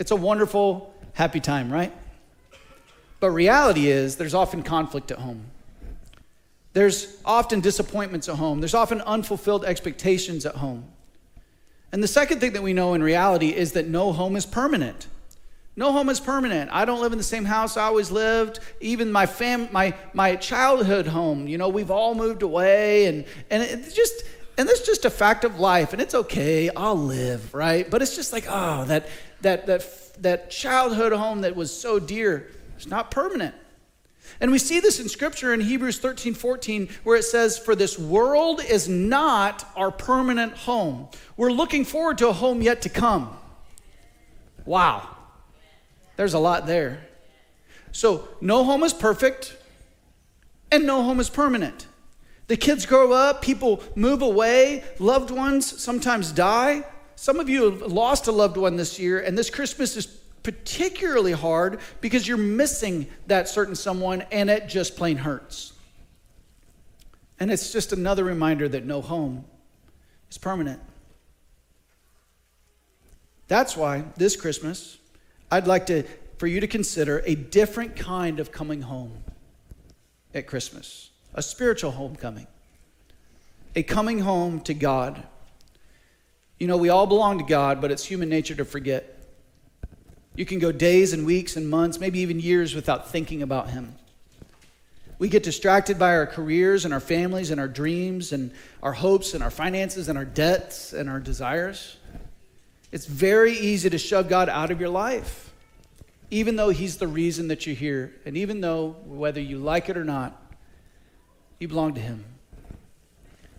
It's 0.00 0.10
a 0.10 0.16
wonderful, 0.16 0.92
happy 1.12 1.38
time, 1.38 1.72
right? 1.72 1.92
But 3.20 3.30
reality 3.30 3.86
is, 3.86 4.16
there's 4.16 4.34
often 4.34 4.64
conflict 4.64 5.12
at 5.12 5.18
home. 5.18 5.44
There's 6.72 7.16
often 7.24 7.60
disappointments 7.60 8.28
at 8.28 8.36
home. 8.36 8.60
There's 8.60 8.74
often 8.74 9.00
unfulfilled 9.00 9.64
expectations 9.64 10.46
at 10.46 10.56
home. 10.56 10.84
And 11.92 12.02
the 12.02 12.08
second 12.08 12.40
thing 12.40 12.52
that 12.52 12.62
we 12.62 12.72
know 12.72 12.94
in 12.94 13.02
reality 13.02 13.48
is 13.48 13.72
that 13.72 13.88
no 13.88 14.12
home 14.12 14.36
is 14.36 14.46
permanent. 14.46 15.08
No 15.76 15.92
home 15.92 16.08
is 16.08 16.20
permanent. 16.20 16.70
I 16.72 16.84
don't 16.84 17.00
live 17.00 17.12
in 17.12 17.18
the 17.18 17.24
same 17.24 17.44
house 17.44 17.76
I 17.76 17.84
always 17.84 18.10
lived. 18.10 18.60
Even 18.80 19.10
my 19.10 19.26
fam, 19.26 19.68
my 19.72 19.94
my 20.12 20.36
childhood 20.36 21.06
home, 21.06 21.48
you 21.48 21.58
know, 21.58 21.68
we've 21.68 21.90
all 21.90 22.14
moved 22.14 22.42
away, 22.42 23.06
and 23.06 23.24
and 23.50 23.62
it's 23.62 23.94
just 23.94 24.24
and 24.58 24.68
it's 24.68 24.84
just 24.84 25.04
a 25.04 25.10
fact 25.10 25.44
of 25.44 25.58
life, 25.58 25.92
and 25.92 26.02
it's 26.02 26.14
okay. 26.14 26.70
I'll 26.76 26.98
live, 26.98 27.54
right? 27.54 27.88
But 27.90 28.02
it's 28.02 28.14
just 28.14 28.32
like, 28.32 28.44
oh, 28.48 28.84
that 28.86 29.08
that 29.40 29.66
that 29.66 30.22
that 30.22 30.50
childhood 30.50 31.12
home 31.12 31.42
that 31.42 31.56
was 31.56 31.76
so 31.76 31.98
dear, 31.98 32.50
it's 32.76 32.86
not 32.86 33.10
permanent. 33.10 33.54
And 34.38 34.52
we 34.52 34.58
see 34.58 34.80
this 34.80 35.00
in 35.00 35.08
scripture 35.08 35.52
in 35.52 35.60
Hebrews 35.60 35.98
13 35.98 36.34
14, 36.34 36.88
where 37.04 37.16
it 37.16 37.24
says, 37.24 37.58
For 37.58 37.74
this 37.74 37.98
world 37.98 38.62
is 38.62 38.88
not 38.88 39.68
our 39.76 39.90
permanent 39.90 40.52
home. 40.52 41.08
We're 41.36 41.52
looking 41.52 41.84
forward 41.84 42.18
to 42.18 42.28
a 42.28 42.32
home 42.32 42.62
yet 42.62 42.82
to 42.82 42.88
come. 42.88 43.36
Wow. 44.64 45.16
There's 46.16 46.34
a 46.34 46.38
lot 46.38 46.66
there. 46.66 47.00
So, 47.92 48.28
no 48.40 48.62
home 48.64 48.82
is 48.84 48.92
perfect, 48.92 49.56
and 50.70 50.86
no 50.86 51.02
home 51.02 51.18
is 51.18 51.28
permanent. 51.28 51.86
The 52.46 52.56
kids 52.56 52.84
grow 52.86 53.12
up, 53.12 53.42
people 53.42 53.82
move 53.94 54.22
away, 54.22 54.84
loved 54.98 55.30
ones 55.30 55.80
sometimes 55.80 56.32
die. 56.32 56.84
Some 57.16 57.38
of 57.38 57.48
you 57.48 57.70
have 57.70 57.82
lost 57.92 58.26
a 58.26 58.32
loved 58.32 58.56
one 58.56 58.76
this 58.76 58.98
year, 58.98 59.20
and 59.20 59.36
this 59.36 59.50
Christmas 59.50 59.96
is 59.96 60.19
particularly 60.42 61.32
hard 61.32 61.80
because 62.00 62.26
you're 62.26 62.36
missing 62.36 63.06
that 63.26 63.48
certain 63.48 63.74
someone 63.74 64.22
and 64.32 64.48
it 64.48 64.68
just 64.68 64.96
plain 64.96 65.18
hurts. 65.18 65.72
And 67.38 67.50
it's 67.50 67.72
just 67.72 67.92
another 67.92 68.24
reminder 68.24 68.68
that 68.68 68.84
no 68.84 69.00
home 69.00 69.44
is 70.30 70.38
permanent. 70.38 70.80
That's 73.48 73.76
why 73.76 74.04
this 74.16 74.36
Christmas, 74.36 74.98
I'd 75.50 75.66
like 75.66 75.86
to, 75.86 76.04
for 76.38 76.46
you 76.46 76.60
to 76.60 76.66
consider 76.66 77.22
a 77.26 77.34
different 77.34 77.96
kind 77.96 78.38
of 78.38 78.52
coming 78.52 78.82
home 78.82 79.24
at 80.34 80.46
Christmas 80.46 81.10
a 81.32 81.42
spiritual 81.42 81.92
homecoming, 81.92 82.48
a 83.76 83.84
coming 83.84 84.18
home 84.18 84.60
to 84.62 84.74
God. 84.74 85.22
You 86.58 86.66
know, 86.66 86.76
we 86.76 86.88
all 86.88 87.06
belong 87.06 87.38
to 87.38 87.44
God, 87.44 87.80
but 87.80 87.92
it's 87.92 88.04
human 88.04 88.28
nature 88.28 88.56
to 88.56 88.64
forget. 88.64 89.19
You 90.34 90.46
can 90.46 90.58
go 90.58 90.72
days 90.72 91.12
and 91.12 91.26
weeks 91.26 91.56
and 91.56 91.68
months, 91.68 91.98
maybe 91.98 92.20
even 92.20 92.40
years 92.40 92.74
without 92.74 93.10
thinking 93.10 93.42
about 93.42 93.70
Him. 93.70 93.94
We 95.18 95.28
get 95.28 95.42
distracted 95.42 95.98
by 95.98 96.16
our 96.16 96.26
careers 96.26 96.86
and 96.86 96.94
our 96.94 97.00
families 97.00 97.50
and 97.50 97.60
our 97.60 97.68
dreams 97.68 98.32
and 98.32 98.52
our 98.82 98.94
hopes 98.94 99.34
and 99.34 99.42
our 99.42 99.50
finances 99.50 100.08
and 100.08 100.16
our 100.16 100.24
debts 100.24 100.94
and 100.94 101.10
our 101.10 101.20
desires. 101.20 101.98
It's 102.90 103.04
very 103.06 103.52
easy 103.52 103.90
to 103.90 103.98
shove 103.98 104.28
God 104.28 104.48
out 104.48 104.70
of 104.70 104.80
your 104.80 104.88
life, 104.88 105.52
even 106.30 106.56
though 106.56 106.70
He's 106.70 106.96
the 106.96 107.06
reason 107.06 107.48
that 107.48 107.66
you're 107.66 107.76
here. 107.76 108.14
And 108.24 108.36
even 108.36 108.62
though, 108.62 108.96
whether 109.04 109.40
you 109.40 109.58
like 109.58 109.90
it 109.90 109.96
or 109.96 110.04
not, 110.04 110.40
you 111.58 111.68
belong 111.68 111.94
to 111.94 112.00
Him. 112.00 112.24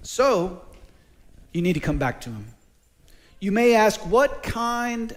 So, 0.02 0.64
you 1.54 1.62
need 1.62 1.74
to 1.74 1.80
come 1.80 2.00
back 2.00 2.22
to 2.22 2.32
Him. 2.32 2.48
You 3.40 3.52
may 3.52 3.76
ask, 3.76 4.00
what 4.02 4.42
kind, 4.42 5.16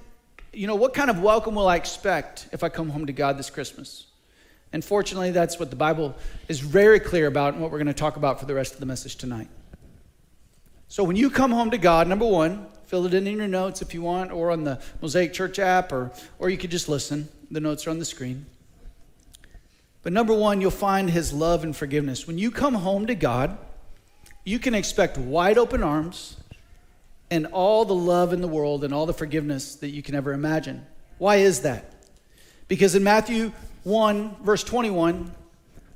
you 0.56 0.66
know, 0.66 0.74
what 0.74 0.94
kind 0.94 1.10
of 1.10 1.20
welcome 1.20 1.54
will 1.54 1.68
I 1.68 1.76
expect 1.76 2.48
if 2.52 2.62
I 2.62 2.68
come 2.68 2.88
home 2.88 3.06
to 3.06 3.12
God 3.12 3.38
this 3.38 3.50
Christmas? 3.50 4.06
And 4.72 4.84
fortunately, 4.84 5.30
that's 5.30 5.58
what 5.58 5.70
the 5.70 5.76
Bible 5.76 6.16
is 6.48 6.60
very 6.60 6.98
clear 6.98 7.26
about 7.26 7.54
and 7.54 7.62
what 7.62 7.70
we're 7.70 7.78
going 7.78 7.86
to 7.86 7.94
talk 7.94 8.16
about 8.16 8.40
for 8.40 8.46
the 8.46 8.54
rest 8.54 8.74
of 8.74 8.80
the 8.80 8.86
message 8.86 9.16
tonight. 9.16 9.48
So, 10.88 11.04
when 11.04 11.16
you 11.16 11.30
come 11.30 11.50
home 11.50 11.70
to 11.70 11.78
God, 11.78 12.08
number 12.08 12.26
one, 12.26 12.66
fill 12.86 13.06
it 13.06 13.14
in 13.14 13.26
in 13.26 13.36
your 13.36 13.48
notes 13.48 13.82
if 13.82 13.94
you 13.94 14.02
want, 14.02 14.32
or 14.32 14.50
on 14.50 14.64
the 14.64 14.80
Mosaic 15.00 15.32
Church 15.32 15.58
app, 15.58 15.92
or, 15.92 16.12
or 16.38 16.50
you 16.50 16.58
could 16.58 16.70
just 16.70 16.88
listen. 16.88 17.28
The 17.50 17.60
notes 17.60 17.86
are 17.86 17.90
on 17.90 17.98
the 17.98 18.04
screen. 18.04 18.46
But 20.02 20.12
number 20.12 20.34
one, 20.34 20.60
you'll 20.60 20.70
find 20.70 21.10
his 21.10 21.32
love 21.32 21.64
and 21.64 21.74
forgiveness. 21.74 22.26
When 22.26 22.38
you 22.38 22.50
come 22.50 22.74
home 22.74 23.06
to 23.06 23.14
God, 23.14 23.56
you 24.44 24.58
can 24.58 24.74
expect 24.74 25.16
wide 25.16 25.56
open 25.56 25.82
arms 25.82 26.36
and 27.34 27.46
all 27.46 27.84
the 27.84 27.94
love 27.94 28.32
in 28.32 28.40
the 28.40 28.48
world 28.48 28.84
and 28.84 28.94
all 28.94 29.06
the 29.06 29.12
forgiveness 29.12 29.74
that 29.76 29.88
you 29.88 30.02
can 30.02 30.14
ever 30.14 30.32
imagine. 30.32 30.86
Why 31.18 31.36
is 31.36 31.62
that? 31.62 31.92
Because 32.68 32.94
in 32.94 33.02
Matthew 33.02 33.50
1, 33.82 34.36
verse 34.44 34.62
21, 34.62 35.34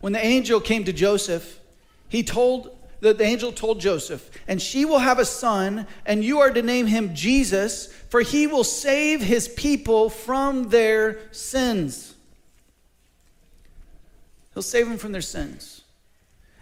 when 0.00 0.12
the 0.12 0.24
angel 0.24 0.60
came 0.60 0.82
to 0.84 0.92
Joseph, 0.92 1.60
he 2.08 2.24
told 2.24 2.76
the, 3.00 3.14
the 3.14 3.22
angel 3.22 3.52
told 3.52 3.80
Joseph, 3.80 4.28
and 4.48 4.60
she 4.60 4.84
will 4.84 4.98
have 4.98 5.20
a 5.20 5.24
son, 5.24 5.86
and 6.04 6.24
you 6.24 6.40
are 6.40 6.50
to 6.50 6.62
name 6.62 6.88
him 6.88 7.14
Jesus, 7.14 7.86
for 8.08 8.22
he 8.22 8.48
will 8.48 8.64
save 8.64 9.22
his 9.22 9.46
people 9.46 10.10
from 10.10 10.70
their 10.70 11.20
sins. 11.30 12.16
He'll 14.54 14.64
save 14.64 14.88
them 14.88 14.98
from 14.98 15.12
their 15.12 15.22
sins. 15.22 15.77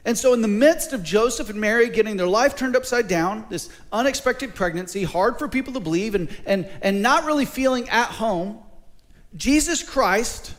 And 0.06 0.16
so, 0.16 0.32
in 0.32 0.40
the 0.40 0.48
midst 0.48 0.92
of 0.92 1.02
Joseph 1.02 1.50
and 1.50 1.60
Mary 1.60 1.90
getting 1.90 2.16
their 2.16 2.28
life 2.28 2.54
turned 2.54 2.76
upside 2.76 3.08
down, 3.08 3.44
this 3.50 3.68
unexpected 3.92 4.54
pregnancy, 4.54 5.02
hard 5.02 5.36
for 5.36 5.48
people 5.48 5.72
to 5.72 5.80
believe, 5.80 6.14
and, 6.14 6.28
and, 6.46 6.68
and 6.80 7.02
not 7.02 7.25
really 7.25 7.44
feeling 7.44 7.88
at 7.88 8.06
home, 8.06 8.60
Jesus 9.34 9.82
Christ 9.82 10.54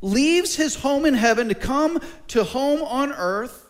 leaves 0.00 0.56
his 0.56 0.76
home 0.76 1.04
in 1.04 1.12
heaven 1.12 1.48
to 1.48 1.54
come 1.54 2.00
to 2.28 2.42
home 2.42 2.82
on 2.82 3.12
earth, 3.12 3.66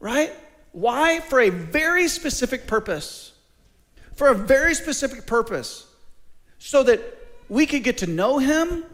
right? 0.00 0.30
Why? 0.72 1.20
For 1.20 1.40
a 1.40 1.48
very 1.48 2.06
specific 2.08 2.66
purpose. 2.66 3.32
For 4.16 4.28
a 4.28 4.34
very 4.34 4.74
specific 4.74 5.26
purpose. 5.26 5.86
So 6.58 6.82
that 6.82 7.00
we 7.48 7.64
could 7.64 7.82
get 7.82 7.98
to 7.98 8.06
know 8.06 8.36
him 8.36 8.84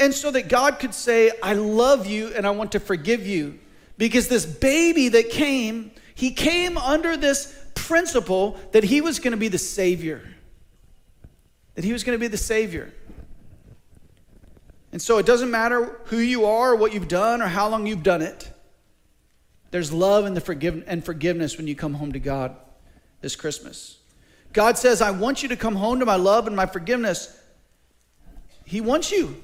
and 0.00 0.12
so 0.12 0.32
that 0.32 0.48
God 0.48 0.80
could 0.80 0.94
say, 0.94 1.30
I 1.44 1.52
love 1.52 2.06
you 2.06 2.32
and 2.34 2.44
I 2.44 2.50
want 2.50 2.72
to 2.72 2.80
forgive 2.80 3.24
you. 3.24 3.60
Because 3.98 4.28
this 4.28 4.46
baby 4.46 5.08
that 5.08 5.30
came, 5.30 5.92
he 6.14 6.32
came 6.32 6.76
under 6.78 7.16
this 7.16 7.56
principle 7.74 8.58
that 8.72 8.84
he 8.84 9.00
was 9.00 9.18
going 9.18 9.32
to 9.32 9.36
be 9.36 9.48
the 9.48 9.58
Savior. 9.58 10.22
That 11.74 11.84
he 11.84 11.92
was 11.92 12.04
going 12.04 12.18
to 12.18 12.20
be 12.20 12.28
the 12.28 12.36
Savior. 12.36 12.92
And 14.92 15.00
so 15.00 15.18
it 15.18 15.26
doesn't 15.26 15.50
matter 15.50 15.98
who 16.06 16.18
you 16.18 16.44
are, 16.44 16.72
or 16.72 16.76
what 16.76 16.92
you've 16.92 17.08
done, 17.08 17.40
or 17.40 17.48
how 17.48 17.68
long 17.68 17.86
you've 17.86 18.02
done 18.02 18.22
it. 18.22 18.50
There's 19.70 19.90
love 19.90 20.26
and, 20.26 20.36
the 20.36 20.40
forgive- 20.40 20.84
and 20.86 21.04
forgiveness 21.04 21.56
when 21.56 21.66
you 21.66 21.74
come 21.74 21.94
home 21.94 22.12
to 22.12 22.18
God 22.18 22.56
this 23.22 23.36
Christmas. 23.36 23.98
God 24.52 24.76
says, 24.76 25.00
I 25.00 25.12
want 25.12 25.42
you 25.42 25.48
to 25.48 25.56
come 25.56 25.76
home 25.76 26.00
to 26.00 26.06
my 26.06 26.16
love 26.16 26.46
and 26.46 26.54
my 26.54 26.66
forgiveness. 26.66 27.34
He 28.66 28.82
wants 28.82 29.10
you. 29.10 29.42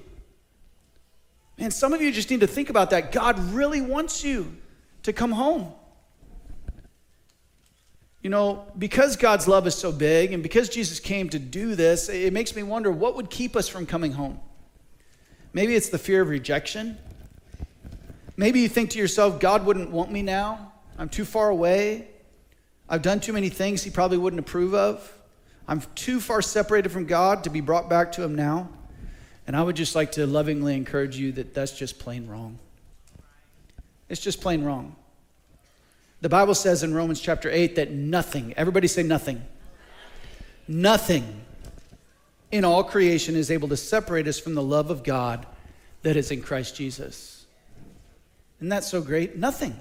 Man, 1.58 1.72
some 1.72 1.92
of 1.92 2.00
you 2.00 2.12
just 2.12 2.30
need 2.30 2.40
to 2.40 2.46
think 2.46 2.70
about 2.70 2.90
that. 2.90 3.10
God 3.10 3.38
really 3.52 3.80
wants 3.80 4.22
you 4.22 4.56
to 5.02 5.12
come 5.12 5.32
home. 5.32 5.72
You 8.22 8.30
know, 8.30 8.66
because 8.76 9.16
God's 9.16 9.48
love 9.48 9.66
is 9.66 9.74
so 9.74 9.90
big 9.90 10.32
and 10.32 10.42
because 10.42 10.68
Jesus 10.68 11.00
came 11.00 11.28
to 11.30 11.38
do 11.38 11.74
this, 11.74 12.08
it 12.08 12.32
makes 12.32 12.54
me 12.54 12.62
wonder 12.62 12.90
what 12.90 13.16
would 13.16 13.30
keep 13.30 13.56
us 13.56 13.68
from 13.68 13.86
coming 13.86 14.12
home? 14.12 14.40
Maybe 15.52 15.74
it's 15.74 15.88
the 15.88 15.98
fear 15.98 16.22
of 16.22 16.28
rejection. 16.28 16.96
Maybe 18.36 18.60
you 18.60 18.68
think 18.68 18.90
to 18.90 18.98
yourself, 18.98 19.40
God 19.40 19.66
wouldn't 19.66 19.90
want 19.90 20.12
me 20.12 20.22
now. 20.22 20.72
I'm 20.96 21.08
too 21.08 21.24
far 21.24 21.48
away. 21.48 22.08
I've 22.88 23.02
done 23.02 23.18
too 23.18 23.32
many 23.32 23.48
things 23.48 23.82
he 23.82 23.90
probably 23.90 24.18
wouldn't 24.18 24.40
approve 24.40 24.74
of. 24.74 25.12
I'm 25.66 25.80
too 25.94 26.20
far 26.20 26.40
separated 26.40 26.90
from 26.90 27.06
God 27.06 27.44
to 27.44 27.50
be 27.50 27.60
brought 27.60 27.88
back 27.88 28.12
to 28.12 28.22
him 28.22 28.34
now. 28.34 28.68
And 29.48 29.56
I 29.56 29.62
would 29.62 29.76
just 29.76 29.94
like 29.94 30.12
to 30.12 30.26
lovingly 30.26 30.76
encourage 30.76 31.16
you 31.16 31.32
that 31.32 31.54
that's 31.54 31.72
just 31.72 31.98
plain 31.98 32.26
wrong. 32.26 32.58
It's 34.10 34.20
just 34.20 34.42
plain 34.42 34.62
wrong. 34.62 34.94
The 36.20 36.28
Bible 36.28 36.54
says 36.54 36.82
in 36.82 36.92
Romans 36.92 37.18
chapter 37.18 37.48
8 37.50 37.76
that 37.76 37.90
nothing, 37.90 38.52
everybody 38.58 38.88
say 38.88 39.02
nothing, 39.02 39.42
nothing 40.68 41.40
in 42.52 42.62
all 42.66 42.84
creation 42.84 43.36
is 43.36 43.50
able 43.50 43.68
to 43.68 43.76
separate 43.78 44.28
us 44.28 44.38
from 44.38 44.54
the 44.54 44.62
love 44.62 44.90
of 44.90 45.02
God 45.02 45.46
that 46.02 46.14
is 46.14 46.30
in 46.30 46.42
Christ 46.42 46.76
Jesus. 46.76 47.46
Isn't 48.58 48.68
that 48.68 48.84
so 48.84 49.00
great? 49.00 49.38
Nothing. 49.38 49.74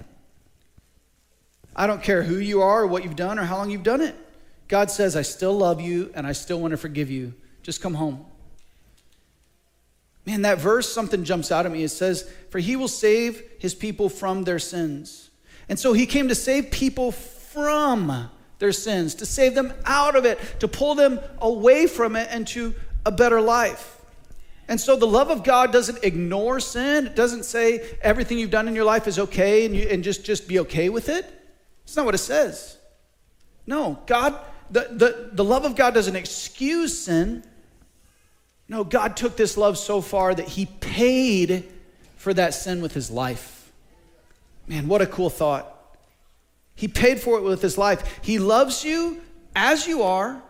I 1.76 1.86
don't 1.86 2.02
care 2.02 2.22
who 2.22 2.36
you 2.36 2.62
are 2.62 2.84
or 2.84 2.86
what 2.86 3.04
you've 3.04 3.16
done 3.16 3.38
or 3.38 3.42
how 3.42 3.58
long 3.58 3.68
you've 3.68 3.82
done 3.82 4.00
it. 4.00 4.16
God 4.66 4.90
says, 4.90 5.14
I 5.14 5.22
still 5.22 5.58
love 5.58 5.78
you 5.78 6.10
and 6.14 6.26
I 6.26 6.32
still 6.32 6.58
want 6.58 6.70
to 6.70 6.78
forgive 6.78 7.10
you. 7.10 7.34
Just 7.62 7.82
come 7.82 7.92
home. 7.92 8.24
Man, 10.28 10.42
that 10.42 10.58
verse, 10.58 10.92
something 10.92 11.24
jumps 11.24 11.50
out 11.50 11.64
at 11.64 11.72
me. 11.72 11.82
It 11.82 11.88
says, 11.88 12.30
For 12.50 12.58
he 12.58 12.76
will 12.76 12.86
save 12.86 13.42
his 13.58 13.74
people 13.74 14.10
from 14.10 14.44
their 14.44 14.58
sins. 14.58 15.30
And 15.70 15.78
so 15.78 15.94
he 15.94 16.04
came 16.04 16.28
to 16.28 16.34
save 16.34 16.70
people 16.70 17.12
from 17.12 18.28
their 18.58 18.72
sins, 18.72 19.14
to 19.14 19.24
save 19.24 19.54
them 19.54 19.72
out 19.86 20.16
of 20.16 20.26
it, 20.26 20.38
to 20.60 20.68
pull 20.68 20.94
them 20.94 21.18
away 21.38 21.86
from 21.86 22.14
it 22.14 22.28
and 22.30 22.46
to 22.48 22.74
a 23.06 23.10
better 23.10 23.40
life. 23.40 24.02
And 24.68 24.78
so 24.78 24.96
the 24.96 25.06
love 25.06 25.30
of 25.30 25.44
God 25.44 25.72
doesn't 25.72 26.04
ignore 26.04 26.60
sin. 26.60 27.06
It 27.06 27.16
doesn't 27.16 27.46
say 27.46 27.96
everything 28.02 28.38
you've 28.38 28.50
done 28.50 28.68
in 28.68 28.74
your 28.74 28.84
life 28.84 29.08
is 29.08 29.18
okay 29.18 29.64
and, 29.64 29.74
you, 29.74 29.88
and 29.88 30.04
just, 30.04 30.26
just 30.26 30.46
be 30.46 30.58
okay 30.58 30.90
with 30.90 31.08
it. 31.08 31.24
It's 31.84 31.96
not 31.96 32.04
what 32.04 32.14
it 32.14 32.18
says. 32.18 32.76
No, 33.66 33.98
God, 34.04 34.38
the, 34.70 34.88
the, 34.90 35.30
the 35.32 35.44
love 35.44 35.64
of 35.64 35.74
God 35.74 35.94
doesn't 35.94 36.16
excuse 36.16 37.00
sin, 37.00 37.44
no, 38.68 38.84
God 38.84 39.16
took 39.16 39.36
this 39.36 39.56
love 39.56 39.78
so 39.78 40.00
far 40.00 40.34
that 40.34 40.46
he 40.46 40.66
paid 40.66 41.64
for 42.16 42.34
that 42.34 42.52
sin 42.52 42.82
with 42.82 42.92
his 42.92 43.10
life. 43.10 43.72
Man, 44.66 44.88
what 44.88 45.00
a 45.00 45.06
cool 45.06 45.30
thought. 45.30 45.74
He 46.74 46.86
paid 46.86 47.18
for 47.20 47.38
it 47.38 47.42
with 47.42 47.62
his 47.62 47.78
life. 47.78 48.20
He 48.22 48.38
loves 48.38 48.84
you 48.84 49.20
as 49.56 49.86
you 49.86 50.02
are, 50.02 50.42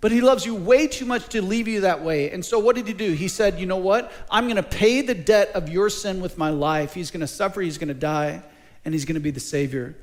but 0.00 0.12
he 0.12 0.20
loves 0.20 0.44
you 0.44 0.54
way 0.54 0.86
too 0.86 1.06
much 1.06 1.28
to 1.30 1.40
leave 1.40 1.66
you 1.66 1.80
that 1.80 2.02
way. 2.02 2.30
And 2.30 2.44
so, 2.44 2.58
what 2.58 2.76
did 2.76 2.86
he 2.86 2.92
do? 2.92 3.12
He 3.12 3.28
said, 3.28 3.58
You 3.58 3.66
know 3.66 3.78
what? 3.78 4.12
I'm 4.30 4.44
going 4.44 4.56
to 4.56 4.62
pay 4.62 5.00
the 5.00 5.14
debt 5.14 5.50
of 5.54 5.70
your 5.70 5.88
sin 5.88 6.20
with 6.20 6.36
my 6.36 6.50
life. 6.50 6.92
He's 6.92 7.10
going 7.10 7.22
to 7.22 7.26
suffer, 7.26 7.62
he's 7.62 7.78
going 7.78 7.88
to 7.88 7.94
die, 7.94 8.42
and 8.84 8.94
he's 8.94 9.06
going 9.06 9.14
to 9.14 9.20
be 9.20 9.30
the 9.30 9.40
Savior 9.40 9.96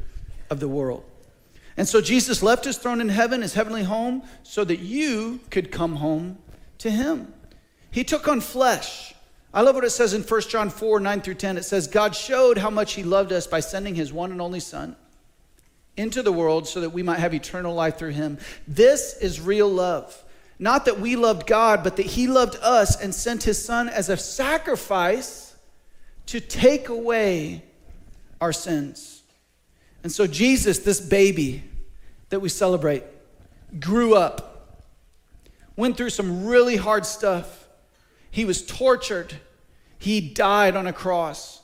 of 0.50 0.60
the 0.60 0.68
world. 0.68 1.06
And 1.78 1.88
so, 1.88 2.02
Jesus 2.02 2.42
left 2.42 2.66
his 2.66 2.78
throne 2.78 3.00
in 3.00 3.10
heaven, 3.10 3.44
his 3.44 3.54
heavenly 3.54 3.84
home, 3.84 4.24
so 4.42 4.64
that 4.66 4.80
you 4.80 5.40
could 5.52 5.72
come 5.72 5.98
home 5.98 6.40
to 6.80 6.90
him. 6.90 7.32
He 7.94 8.04
took 8.04 8.28
on 8.28 8.42
flesh. 8.42 9.16
I 9.54 9.62
love 9.62 9.76
what 9.76 9.86
it 9.86 9.92
says 9.92 10.14
in 10.14 10.24
1 10.24 10.42
John 10.42 10.70
4 10.70 11.00
9 11.00 11.22
through 11.22 11.36
10. 11.36 11.58
It 11.58 11.64
says, 11.64 11.88
God 11.88 12.16
showed 12.16 12.58
how 12.58 12.70
much 12.70 12.94
He 12.94 13.04
loved 13.04 13.32
us 13.32 13.48
by 13.48 13.62
sending 13.62 13.96
His 13.96 14.12
one 14.12 14.32
and 14.32 14.42
only 14.42 14.60
Son 14.60 14.98
into 15.96 16.24
the 16.24 16.32
world 16.32 16.68
so 16.68 16.82
that 16.82 16.90
we 16.90 17.04
might 17.04 17.20
have 17.20 17.34
eternal 17.34 17.74
life 17.74 17.98
through 17.98 18.12
him. 18.12 18.38
This 18.68 19.16
is 19.18 19.40
real 19.40 19.70
love. 19.70 20.24
Not 20.60 20.86
that 20.86 21.00
we 21.00 21.16
loved 21.16 21.46
God, 21.46 21.84
but 21.84 21.98
that 21.98 22.06
he 22.06 22.28
loved 22.28 22.56
us 22.62 23.00
and 23.00 23.14
sent 23.14 23.44
his 23.44 23.64
son 23.64 23.90
as 23.90 24.10
a 24.10 24.18
sacrifice 24.18 25.56
to 26.28 26.40
take 26.40 26.90
away 26.90 27.64
our 28.40 28.54
sins. 28.54 29.24
And 30.04 30.12
so, 30.12 30.28
Jesus, 30.28 30.80
this 30.80 31.00
baby 31.00 31.64
that 32.30 32.40
we 32.40 32.50
celebrate, 32.50 33.04
grew 33.80 34.16
up, 34.16 34.80
went 35.76 35.98
through 35.98 36.10
some 36.10 36.46
really 36.46 36.76
hard 36.76 37.06
stuff. 37.06 37.63
He 38.34 38.46
was 38.46 38.66
tortured, 38.66 39.32
he 40.00 40.20
died 40.20 40.76
on 40.76 40.88
a 40.88 40.92
cross. 40.92 41.62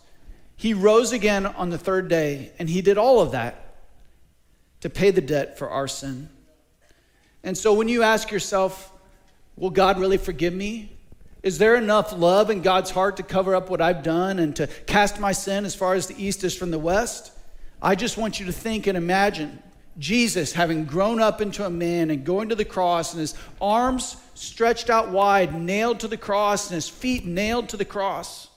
He 0.56 0.76
rose 0.76 1.14
again 1.14 1.48
on 1.48 1.72
the 1.72 1.80
third 1.80 2.10
day, 2.10 2.52
and 2.60 2.70
he 2.70 2.84
did 2.84 2.96
all 2.96 3.22
of 3.22 3.32
that 3.32 3.74
to 4.82 4.90
pay 4.92 5.10
the 5.10 5.20
debt 5.20 5.58
for 5.58 5.68
our 5.68 5.88
sin. 5.88 6.30
And 7.44 7.58
so 7.58 7.74
when 7.74 7.88
you 7.88 8.04
ask 8.04 8.30
yourself, 8.30 8.94
will 9.56 9.72
God 9.72 10.00
really 10.00 10.20
forgive 10.20 10.54
me? 10.54 10.96
Is 11.42 11.58
there 11.58 11.76
enough 11.76 12.14
love 12.14 12.52
in 12.52 12.62
God's 12.62 12.92
heart 12.92 13.18
to 13.18 13.24
cover 13.24 13.56
up 13.56 13.72
what 13.72 13.82
I've 13.82 14.04
done 14.04 14.38
and 14.38 14.56
to 14.58 14.68
cast 14.68 15.20
my 15.20 15.32
sin 15.32 15.66
as 15.66 15.74
far 15.74 15.96
as 15.96 16.06
the 16.06 16.24
east 16.24 16.44
is 16.44 16.56
from 16.56 16.70
the 16.70 16.78
west? 16.78 17.32
I 17.82 17.96
just 17.96 18.16
want 18.16 18.40
you 18.40 18.46
to 18.46 18.52
think 18.52 18.86
and 18.86 18.96
imagine 18.96 19.58
Jesus 20.00 20.53
having 20.53 20.86
grown 20.86 21.22
up 21.22 21.41
into 21.41 21.65
a 21.65 21.70
man 21.70 22.10
and 22.10 22.25
going 22.25 22.50
to 22.50 22.56
the 22.56 22.65
cross 22.65 23.13
and 23.13 23.20
his 23.20 23.36
arms 23.62 24.15
stretched 24.34 24.89
out 24.89 25.10
wide, 25.10 25.53
nailed 25.53 26.00
to 26.00 26.08
the 26.08 26.18
cross, 26.18 26.70
and 26.70 26.75
his 26.75 26.88
feet 26.88 27.25
nailed 27.25 27.70
to 27.70 27.77
the 27.77 27.86
cross, 27.86 28.48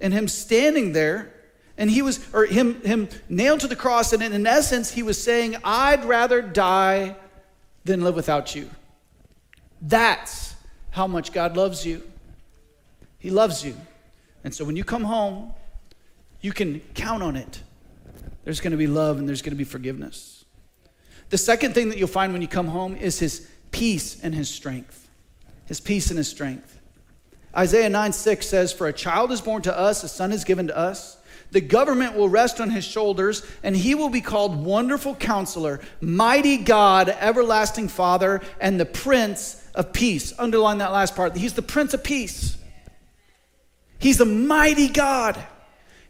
and 0.00 0.12
him 0.12 0.28
standing 0.28 0.92
there. 0.92 1.32
And 1.76 1.90
he 1.90 2.00
was, 2.00 2.24
or 2.32 2.46
him, 2.46 2.80
him 2.82 3.08
nailed 3.28 3.60
to 3.60 3.66
the 3.66 3.76
cross, 3.76 4.12
and 4.12 4.22
in 4.22 4.46
essence, 4.46 4.92
he 4.92 5.02
was 5.02 5.22
saying, 5.22 5.56
I'd 5.62 6.04
rather 6.04 6.40
die 6.40 7.16
than 7.84 8.02
live 8.02 8.14
without 8.14 8.54
you. 8.54 8.70
That's 9.82 10.54
how 10.90 11.06
much 11.06 11.32
God 11.32 11.56
loves 11.56 11.84
you. 11.84 12.02
He 13.18 13.30
loves 13.30 13.64
you. 13.64 13.76
And 14.44 14.54
so 14.54 14.64
when 14.64 14.76
you 14.76 14.84
come 14.84 15.04
home, 15.04 15.52
you 16.40 16.52
can 16.52 16.80
count 16.94 17.22
on 17.22 17.36
it. 17.36 17.60
There's 18.44 18.60
going 18.60 18.70
to 18.70 18.76
be 18.76 18.86
love 18.86 19.18
and 19.18 19.28
there's 19.28 19.42
going 19.42 19.52
to 19.52 19.56
be 19.56 19.64
forgiveness. 19.64 20.35
The 21.30 21.38
second 21.38 21.74
thing 21.74 21.88
that 21.88 21.98
you'll 21.98 22.08
find 22.08 22.32
when 22.32 22.42
you 22.42 22.48
come 22.48 22.68
home 22.68 22.96
is 22.96 23.18
his 23.18 23.48
peace 23.70 24.20
and 24.22 24.34
his 24.34 24.48
strength. 24.48 25.08
His 25.66 25.80
peace 25.80 26.10
and 26.10 26.18
his 26.18 26.28
strength. 26.28 26.78
Isaiah 27.56 27.88
9 27.88 28.12
6 28.12 28.46
says, 28.46 28.72
For 28.72 28.86
a 28.86 28.92
child 28.92 29.32
is 29.32 29.40
born 29.40 29.62
to 29.62 29.76
us, 29.76 30.04
a 30.04 30.08
son 30.08 30.32
is 30.32 30.44
given 30.44 30.68
to 30.68 30.76
us. 30.76 31.16
The 31.52 31.60
government 31.60 32.14
will 32.14 32.28
rest 32.28 32.60
on 32.60 32.70
his 32.70 32.84
shoulders, 32.84 33.46
and 33.62 33.76
he 33.76 33.94
will 33.94 34.08
be 34.08 34.20
called 34.20 34.64
Wonderful 34.64 35.14
Counselor, 35.14 35.80
Mighty 36.00 36.58
God, 36.58 37.08
Everlasting 37.08 37.88
Father, 37.88 38.42
and 38.60 38.78
the 38.78 38.86
Prince 38.86 39.64
of 39.74 39.92
Peace. 39.92 40.32
Underline 40.38 40.78
that 40.78 40.92
last 40.92 41.14
part. 41.14 41.36
He's 41.36 41.54
the 41.54 41.62
Prince 41.62 41.94
of 41.94 42.02
Peace. 42.02 42.58
He's 43.98 44.20
a 44.20 44.26
mighty 44.26 44.88
God. 44.88 45.42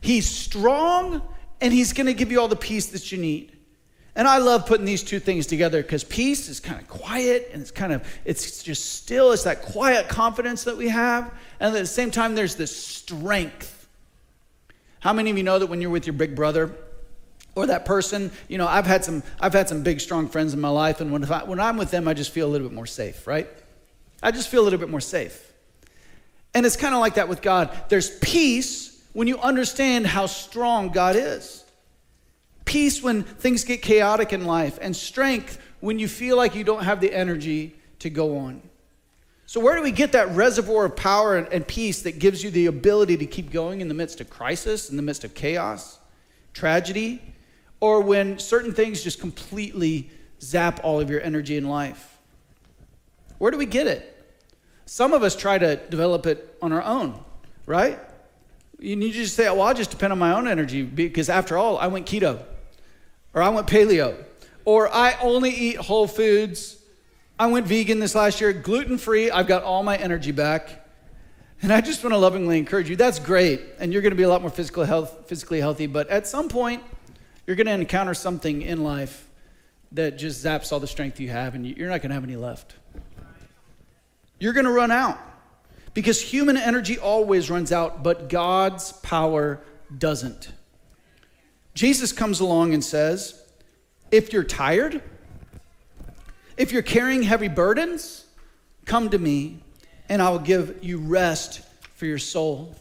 He's 0.00 0.26
strong, 0.26 1.23
and 1.61 1.73
he's 1.73 1.92
going 1.92 2.06
to 2.06 2.14
give 2.14 2.32
you 2.32 2.40
all 2.40 2.49
the 2.49 2.56
peace 2.56 2.87
that 2.87 3.12
you 3.12 3.18
need. 3.18 3.55
And 4.16 4.26
I 4.26 4.38
love 4.38 4.66
putting 4.66 4.87
these 4.87 5.04
two 5.04 5.20
things 5.20 5.46
together 5.46 5.82
because 5.82 6.02
peace 6.02 6.49
is 6.49 6.58
kind 6.58 6.80
of 6.80 6.88
quiet 6.88 7.50
and 7.52 7.62
it's 7.62 7.70
kind 7.70 7.92
of, 7.92 8.04
it's 8.25 8.62
just 8.62 8.96
still, 8.96 9.30
it's 9.30 9.44
that 9.44 9.62
quiet 9.62 10.08
confidence 10.08 10.64
that 10.64 10.76
we 10.76 10.88
have. 10.88 11.32
And 11.61 11.76
at 11.76 11.78
the 11.78 11.87
same 11.87 12.11
time, 12.11 12.35
there's 12.35 12.56
this 12.56 12.75
strength 12.75 13.76
how 15.06 15.12
many 15.12 15.30
of 15.30 15.37
you 15.37 15.44
know 15.44 15.56
that 15.58 15.66
when 15.66 15.80
you're 15.80 15.90
with 15.90 16.04
your 16.06 16.14
big 16.14 16.35
brother 16.35 16.75
or 17.54 17.66
that 17.66 17.85
person, 17.85 18.32
you 18.49 18.58
know, 18.58 18.66
I've 18.66 18.86
had 18.86 19.04
some, 19.04 19.23
I've 19.38 19.52
had 19.52 19.69
some 19.69 19.84
big, 19.84 20.00
strong 20.00 20.28
friends 20.28 20.52
in 20.52 20.60
my 20.60 20.69
life, 20.69 21.00
and 21.00 21.12
when, 21.12 21.25
I, 21.30 21.45
when 21.45 21.60
I'm 21.60 21.76
with 21.76 21.93
them, 21.93 22.08
I 22.08 22.14
just 22.14 22.32
feel 22.32 22.49
a 22.49 22.50
little 22.50 22.67
bit 22.67 22.75
more 22.75 22.86
safe, 22.86 23.25
right? 23.25 23.49
I 24.21 24.32
just 24.32 24.49
feel 24.49 24.62
a 24.62 24.64
little 24.64 24.80
bit 24.80 24.91
more 24.91 25.00
safe. 25.00 25.52
And 26.54 26.67
it's 26.67 26.76
kind 26.76 26.93
of 26.93 27.00
like 27.00 27.14
that 27.14 27.28
with 27.28 27.41
God. 27.41 27.71
There's 27.88 28.19
peace 28.19 29.00
when 29.12 29.28
you 29.28 29.38
understand 29.38 30.08
how 30.08 30.26
strong 30.26 30.88
God 30.88 31.14
is. 31.14 31.62
Peace 32.67 33.02
when 33.02 33.23
things 33.23 33.65
get 33.65 33.81
chaotic 33.81 34.35
in 34.35 34.45
life, 34.45 34.79
and 34.83 34.95
strength 34.95 35.59
when 35.81 35.99
you 35.99 36.09
feel 36.09 36.37
like 36.37 36.55
you 36.55 36.65
don't 36.65 36.85
have 36.85 37.00
the 37.00 37.13
energy 37.13 37.75
to 38.00 38.11
go 38.11 38.37
on. 38.37 38.61
So, 39.47 39.61
where 39.61 39.76
do 39.76 39.83
we 39.83 39.93
get 39.93 40.13
that 40.13 40.29
reservoir 40.31 40.85
of 40.87 40.97
power 40.97 41.37
and, 41.37 41.67
peace 41.67 42.02
that 42.02 42.19
gives 42.19 42.43
you 42.43 42.50
the 42.50 42.67
ability 42.67 43.17
to 43.19 43.26
keep 43.26 43.52
going 43.52 43.81
in 43.81 43.87
the 43.87 43.95
midst 43.95 44.21
of 44.21 44.29
crisis, 44.29 44.91
in 44.91 44.97
the 44.97 45.02
midst 45.02 45.23
of 45.23 45.35
chaos, 45.35 45.99
tragedy, 46.52 47.23
or 47.79 48.00
when 48.00 48.41
certain 48.41 48.73
things 48.73 49.05
just 49.05 49.21
completely 49.21 50.11
zap 50.43 50.81
all 50.83 51.00
of 51.00 51.09
your 51.09 51.21
energy 51.21 51.57
in 51.57 51.69
life? 51.69 52.19
Where 53.39 53.52
do 53.52 53.59
we 53.59 53.67
get 53.67 53.87
it? 53.87 54.13
Some 54.87 55.13
of 55.13 55.23
us 55.23 55.37
try 55.37 55.59
to 55.59 55.76
develop 55.76 56.26
it 56.26 56.57
on 56.61 56.73
our 56.73 56.83
own, 56.83 57.23
right? 57.67 58.00
You 58.81 58.97
need 58.97 59.13
to 59.13 59.19
just 59.19 59.37
say, 59.37 59.45
well, 59.45 59.63
I'll 59.63 59.75
just 59.75 59.91
depend 59.91 60.13
on 60.13 60.19
my 60.19 60.33
own 60.33 60.49
energy 60.49 60.83
because 60.83 61.29
after 61.29 61.57
all, 61.57 61.79
I 61.79 61.87
went 61.87 62.07
keto, 62.07 62.43
or 63.36 63.42
I 63.42 63.50
went 63.50 63.68
paleo, 63.68 64.16
or 64.64 64.92
I 64.92 65.16
only 65.20 65.50
eat 65.50 65.76
whole 65.76 66.08
foods 66.08 66.76
I 67.38 67.49
went 67.49 67.66
vegan 67.66 67.99
this 67.99 68.14
last 68.14 68.40
year, 68.40 68.52
gluten 68.54 68.96
free. 68.96 69.30
I've 69.30 69.46
got 69.46 69.62
all 69.62 69.82
my 69.82 69.96
energy 69.96 70.32
back. 70.32 70.84
And 71.60 71.70
I 71.72 71.82
just 71.82 72.02
want 72.02 72.14
to 72.14 72.18
lovingly 72.18 72.58
encourage 72.58 72.88
you. 72.88 72.96
That's 72.96 73.18
great. 73.18 73.60
And 73.78 73.92
you're 73.92 74.02
going 74.02 74.12
to 74.12 74.16
be 74.16 74.22
a 74.22 74.28
lot 74.28 74.40
more 74.40 74.50
physical 74.50 74.84
health, 74.84 75.25
physically 75.26 75.60
healthy. 75.60 75.86
But 75.86 76.08
at 76.08 76.26
some 76.26 76.49
point, 76.49 76.82
you're 77.46 77.56
going 77.56 77.66
to 77.66 77.72
encounter 77.72 78.14
something 78.14 78.62
in 78.62 78.82
life 78.82 79.28
that 79.92 80.16
just 80.16 80.44
zaps 80.44 80.72
all 80.72 80.80
the 80.80 80.86
strength 80.86 81.20
you 81.20 81.28
have, 81.28 81.54
and 81.54 81.66
you're 81.66 81.88
not 81.88 82.00
going 82.00 82.10
to 82.10 82.14
have 82.14 82.25
any 82.25 82.36
left. 82.36 82.75
You're 84.38 84.52
going 84.52 84.66
to 84.66 84.72
run 84.72 84.90
out 84.90 85.18
because 85.94 86.20
human 86.20 86.56
energy 86.56 86.99
always 86.99 87.50
runs 87.50 87.70
out, 87.70 88.02
but 88.02 88.28
God's 88.28 88.92
power 88.92 89.60
doesn't. 89.96 90.50
Jesus 91.76 92.10
comes 92.10 92.41
along 92.41 92.73
and 92.73 92.82
says, 92.82 93.41
If 94.10 94.32
you're 94.32 94.45
tired, 94.45 95.02
if 96.56 96.73
you're 96.73 96.80
carrying 96.80 97.23
heavy 97.23 97.49
burdens, 97.49 98.25
come 98.86 99.10
to 99.10 99.19
me 99.19 99.60
and 100.08 100.23
I 100.23 100.30
will 100.30 100.39
give 100.39 100.82
you 100.82 100.99
rest 100.99 101.60
for 101.95 102.06
your 102.06 102.19
soul. 102.19 102.75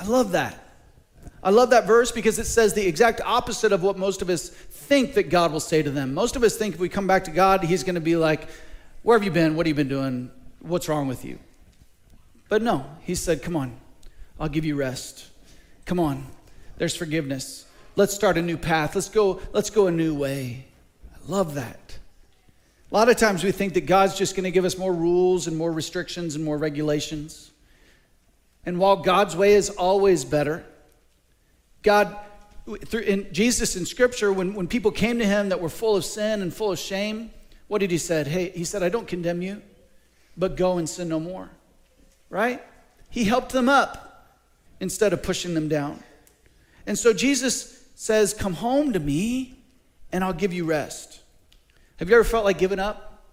I 0.00 0.06
love 0.06 0.32
that. 0.32 0.60
I 1.40 1.50
love 1.50 1.70
that 1.70 1.86
verse 1.86 2.10
because 2.10 2.40
it 2.40 2.46
says 2.46 2.74
the 2.74 2.84
exact 2.84 3.20
opposite 3.24 3.70
of 3.70 3.84
what 3.84 3.96
most 3.96 4.22
of 4.22 4.28
us 4.28 4.48
think 4.48 5.14
that 5.14 5.30
God 5.30 5.52
will 5.52 5.60
say 5.60 5.80
to 5.80 5.90
them. 5.90 6.12
Most 6.12 6.34
of 6.34 6.42
us 6.42 6.56
think 6.56 6.74
if 6.74 6.80
we 6.80 6.88
come 6.88 7.06
back 7.06 7.24
to 7.24 7.30
God, 7.30 7.62
He's 7.62 7.84
going 7.84 7.94
to 7.94 8.00
be 8.00 8.16
like, 8.16 8.48
Where 9.04 9.16
have 9.16 9.24
you 9.24 9.30
been? 9.30 9.54
What 9.54 9.66
have 9.66 9.68
you 9.68 9.84
been 9.84 9.88
doing? 9.88 10.32
What's 10.58 10.88
wrong 10.88 11.06
with 11.06 11.24
you? 11.24 11.38
But 12.48 12.60
no, 12.60 12.86
He 13.02 13.14
said, 13.14 13.40
Come 13.40 13.54
on, 13.54 13.76
I'll 14.40 14.48
give 14.48 14.64
you 14.64 14.74
rest. 14.74 15.28
Come 15.84 16.00
on, 16.00 16.26
there's 16.78 16.96
forgiveness. 16.96 17.65
Let's 17.96 18.14
start 18.14 18.36
a 18.36 18.42
new 18.42 18.58
path. 18.58 18.94
Let's 18.94 19.08
go, 19.08 19.40
let's 19.54 19.70
go 19.70 19.86
a 19.86 19.90
new 19.90 20.14
way. 20.14 20.66
I 21.14 21.30
love 21.30 21.54
that. 21.54 21.98
A 22.92 22.94
lot 22.94 23.08
of 23.08 23.16
times 23.16 23.42
we 23.42 23.52
think 23.52 23.72
that 23.74 23.86
God's 23.86 24.16
just 24.16 24.36
going 24.36 24.44
to 24.44 24.50
give 24.50 24.66
us 24.66 24.76
more 24.76 24.92
rules 24.92 25.46
and 25.46 25.56
more 25.56 25.72
restrictions 25.72 26.36
and 26.36 26.44
more 26.44 26.58
regulations. 26.58 27.50
And 28.66 28.78
while 28.78 28.96
God's 28.96 29.34
way 29.34 29.54
is 29.54 29.70
always 29.70 30.26
better, 30.26 30.62
God, 31.82 32.14
through, 32.84 33.00
in 33.00 33.32
Jesus 33.32 33.76
in 33.76 33.86
Scripture, 33.86 34.30
when, 34.30 34.52
when 34.52 34.68
people 34.68 34.90
came 34.90 35.18
to 35.18 35.26
him 35.26 35.48
that 35.48 35.60
were 35.60 35.70
full 35.70 35.96
of 35.96 36.04
sin 36.04 36.42
and 36.42 36.52
full 36.52 36.72
of 36.72 36.78
shame, 36.78 37.30
what 37.66 37.78
did 37.78 37.90
he 37.90 37.98
say? 37.98 38.24
Hey, 38.24 38.50
he 38.50 38.64
said, 38.64 38.82
I 38.82 38.90
don't 38.90 39.08
condemn 39.08 39.40
you, 39.40 39.62
but 40.36 40.56
go 40.56 40.76
and 40.76 40.86
sin 40.88 41.08
no 41.08 41.18
more. 41.18 41.48
Right? 42.28 42.62
He 43.08 43.24
helped 43.24 43.52
them 43.52 43.70
up 43.70 44.36
instead 44.80 45.14
of 45.14 45.22
pushing 45.22 45.54
them 45.54 45.68
down. 45.68 46.02
And 46.86 46.98
so 46.98 47.12
Jesus 47.12 47.75
says, 47.96 48.32
Come 48.32 48.52
home 48.52 48.92
to 48.92 49.00
me, 49.00 49.58
and 50.12 50.22
I'll 50.22 50.32
give 50.32 50.52
you 50.52 50.64
rest. 50.64 51.20
Have 51.96 52.08
you 52.08 52.14
ever 52.14 52.24
felt 52.24 52.44
like 52.44 52.58
giving 52.58 52.78
up? 52.78 53.24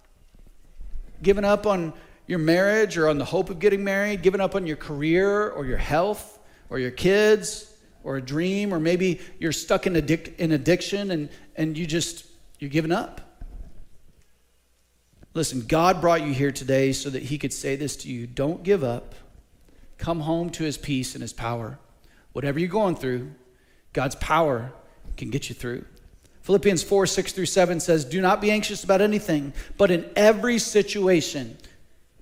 Giving 1.22 1.44
up 1.44 1.66
on 1.66 1.92
your 2.26 2.40
marriage 2.40 2.96
or 2.96 3.08
on 3.08 3.18
the 3.18 3.24
hope 3.24 3.50
of 3.50 3.60
getting 3.60 3.84
married? 3.84 4.22
Giving 4.22 4.40
up 4.40 4.56
on 4.56 4.66
your 4.66 4.76
career 4.76 5.50
or 5.50 5.64
your 5.66 5.78
health 5.78 6.40
or 6.70 6.78
your 6.78 6.90
kids 6.90 7.72
or 8.02 8.16
a 8.16 8.22
dream? 8.22 8.74
Or 8.74 8.80
maybe 8.80 9.20
you're 9.38 9.52
stuck 9.52 9.86
in, 9.86 9.94
addic- 9.94 10.34
in 10.36 10.50
addiction 10.50 11.10
and, 11.10 11.28
and 11.54 11.78
you 11.78 11.86
just, 11.86 12.26
you're 12.58 12.70
giving 12.70 12.92
up? 12.92 13.20
Listen, 15.34 15.60
God 15.66 16.00
brought 16.00 16.22
you 16.22 16.32
here 16.32 16.52
today 16.52 16.92
so 16.92 17.10
that 17.10 17.24
He 17.24 17.38
could 17.38 17.52
say 17.52 17.76
this 17.76 17.96
to 17.96 18.08
you 18.08 18.26
Don't 18.26 18.62
give 18.62 18.82
up. 18.82 19.14
Come 19.98 20.20
home 20.20 20.48
to 20.50 20.64
His 20.64 20.78
peace 20.78 21.14
and 21.14 21.22
His 21.22 21.32
power. 21.34 21.78
Whatever 22.32 22.58
you're 22.58 22.68
going 22.68 22.96
through, 22.96 23.32
God's 23.94 24.16
power 24.16 24.72
can 25.16 25.30
get 25.30 25.48
you 25.48 25.54
through. 25.54 25.86
Philippians 26.42 26.82
4 26.82 27.06
6 27.06 27.32
through 27.32 27.46
7 27.46 27.80
says, 27.80 28.04
Do 28.04 28.20
not 28.20 28.42
be 28.42 28.50
anxious 28.50 28.84
about 28.84 29.00
anything, 29.00 29.54
but 29.78 29.90
in 29.90 30.04
every 30.14 30.58
situation, 30.58 31.56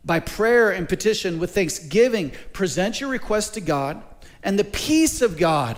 by 0.05 0.21
prayer 0.21 0.71
and 0.71 0.89
petition 0.89 1.41
with 1.41 1.53
thanksgiving, 1.53 2.31
present 2.53 3.01
your 3.01 3.11
requests 3.11 3.51
to 3.51 3.61
God, 3.61 4.01
and 4.45 4.57
the 4.57 4.65
peace 4.65 5.23
of 5.23 5.39
God, 5.39 5.77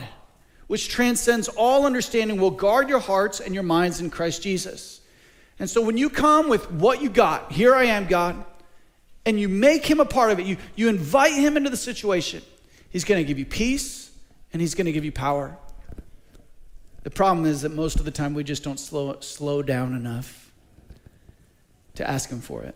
which 0.66 0.88
transcends 0.88 1.48
all 1.48 1.86
understanding, 1.86 2.38
will 2.38 2.50
guard 2.50 2.90
your 2.90 2.98
hearts 2.98 3.40
and 3.40 3.54
your 3.54 3.62
minds 3.62 4.00
in 4.00 4.10
Christ 4.10 4.42
Jesus. 4.42 5.00
And 5.58 5.70
so 5.70 5.80
when 5.80 5.96
you 5.96 6.10
come 6.10 6.48
with 6.48 6.70
what 6.70 7.00
you 7.00 7.08
got, 7.08 7.52
here 7.52 7.74
I 7.74 7.84
am, 7.84 8.06
God, 8.06 8.44
and 9.24 9.40
you 9.40 9.48
make 9.48 9.86
him 9.86 10.00
a 10.00 10.04
part 10.04 10.32
of 10.32 10.38
it, 10.38 10.46
you, 10.46 10.56
you 10.74 10.88
invite 10.88 11.32
him 11.32 11.56
into 11.56 11.70
the 11.70 11.76
situation, 11.76 12.42
he's 12.90 13.04
going 13.04 13.22
to 13.22 13.26
give 13.26 13.38
you 13.38 13.46
peace 13.46 14.10
and 14.52 14.60
he's 14.60 14.74
going 14.74 14.86
to 14.86 14.92
give 14.92 15.04
you 15.04 15.12
power. 15.12 15.56
The 17.04 17.10
problem 17.10 17.46
is 17.46 17.62
that 17.62 17.72
most 17.72 17.96
of 17.96 18.06
the 18.06 18.10
time 18.10 18.34
we 18.34 18.42
just 18.44 18.64
don't 18.64 18.80
slow, 18.80 19.20
slow 19.20 19.62
down 19.62 19.94
enough 19.94 20.50
to 21.94 22.08
ask 22.08 22.30
him 22.30 22.40
for 22.40 22.62
it. 22.62 22.74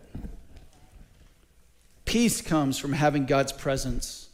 Peace 2.05 2.39
comes 2.39 2.77
from 2.77 2.93
having 2.93 3.25
God's 3.25 3.51
presence 3.51 4.29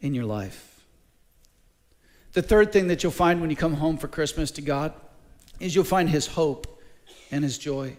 in 0.00 0.14
your 0.14 0.24
life. 0.24 0.84
The 2.32 2.42
third 2.42 2.72
thing 2.72 2.86
that 2.88 3.02
you'll 3.02 3.12
find 3.12 3.40
when 3.40 3.50
you 3.50 3.56
come 3.56 3.74
home 3.74 3.98
for 3.98 4.06
Christmas 4.06 4.52
to 4.52 4.62
God 4.62 4.92
is 5.58 5.74
you'll 5.74 5.84
find 5.84 6.08
his 6.08 6.28
hope 6.28 6.80
and 7.32 7.42
his 7.42 7.58
joy. 7.58 7.96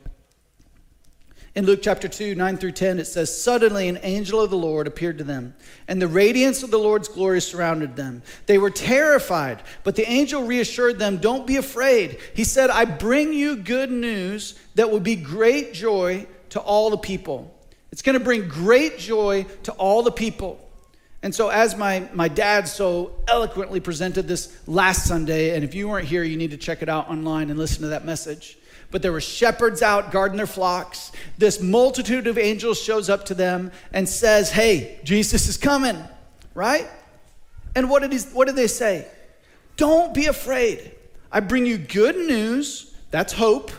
In 1.54 1.66
Luke 1.66 1.82
chapter 1.82 2.08
2, 2.08 2.36
9 2.36 2.58
through 2.58 2.72
10, 2.72 3.00
it 3.00 3.06
says, 3.06 3.44
Suddenly 3.44 3.90
an 3.90 4.00
angel 4.04 4.40
of 4.40 4.50
the 4.50 4.58
Lord 4.58 4.88
appeared 4.88 5.18
to 5.18 5.26
them, 5.26 5.54
and 5.86 6.02
the 6.02 6.08
radiance 6.08 6.64
of 6.64 6.72
the 6.72 6.80
Lord's 6.80 7.10
glory 7.10 7.42
surrounded 7.42 7.98
them. 7.98 8.24
They 8.46 8.58
were 8.58 8.70
terrified, 8.70 9.62
but 9.84 9.98
the 9.98 10.10
angel 10.10 10.44
reassured 10.44 10.98
them, 10.98 11.18
Don't 11.18 11.46
be 11.46 11.58
afraid. 11.58 12.20
He 12.34 12.46
said, 12.46 12.70
I 12.70 12.86
bring 12.86 13.34
you 13.34 13.58
good 13.58 13.92
news 13.92 14.58
that 14.76 14.92
will 14.92 15.02
be 15.02 15.18
great 15.18 15.74
joy 15.74 16.26
to 16.52 16.62
all 16.62 16.90
the 16.90 16.98
people. 16.98 17.54
It's 17.92 18.02
going 18.02 18.18
to 18.18 18.24
bring 18.24 18.48
great 18.48 18.98
joy 18.98 19.46
to 19.64 19.74
all 19.74 20.04
the 20.04 20.12
people. 20.12 20.58
And 21.22 21.36
so, 21.36 21.50
as 21.50 21.76
my, 21.76 22.08
my 22.14 22.30
dad 22.30 22.70
so 22.70 23.12
eloquently 23.28 23.82
presented 23.82 24.26
this 24.26 24.58
last 24.68 25.06
Sunday, 25.06 25.54
and 25.54 25.66
if 25.66 25.76
you 25.76 25.90
weren't 25.90 26.08
here, 26.08 26.24
you 26.24 26.38
need 26.38 26.52
to 26.52 26.58
check 26.58 26.82
it 26.82 26.88
out 26.88 27.10
online 27.10 27.50
and 27.50 27.60
listen 27.60 27.82
to 27.82 27.90
that 27.90 28.06
message 28.06 28.58
but 28.92 29.02
there 29.02 29.12
were 29.12 29.22
shepherds 29.22 29.82
out 29.82 30.12
guarding 30.12 30.38
their 30.38 30.46
flocks. 30.46 31.12
This 31.38 31.62
multitude 31.62 32.28
of 32.28 32.38
angels 32.38 32.80
shows 32.80 33.10
up 33.10 33.26
to 33.26 33.34
them 33.34 33.72
and 33.94 34.08
says, 34.08 34.52
Hey, 34.52 35.00
Jesus 35.04 35.48
is 35.48 35.58
coming, 35.58 35.98
right? 36.54 36.88
And 37.76 37.90
what 37.90 38.02
did, 38.02 38.12
he, 38.12 38.20
what 38.34 38.48
did 38.48 38.58
they 38.58 38.68
say? 38.68 39.08
Don't 39.78 40.14
be 40.14 40.26
afraid. 40.26 40.92
I 41.32 41.40
bring 41.40 41.66
you 41.66 41.78
good 41.78 42.18
news, 42.18 42.94
that's 43.10 43.32
hope, 43.32 43.72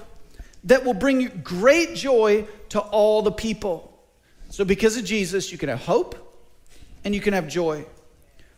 that 0.65 0.85
will 0.85 0.95
bring 0.95 1.21
you 1.21 1.29
great 1.29 1.95
joy 1.95 2.47
to 2.71 2.81
all 2.81 3.21
the 3.21 3.33
people. 3.33 3.89
So, 4.49 4.65
because 4.65 4.97
of 4.97 5.05
Jesus, 5.05 5.53
you 5.53 5.59
can 5.59 5.69
have 5.69 5.81
hope 5.81 6.17
and 7.05 7.15
you 7.15 7.21
can 7.21 7.35
have 7.35 7.49
joy. 7.49 7.85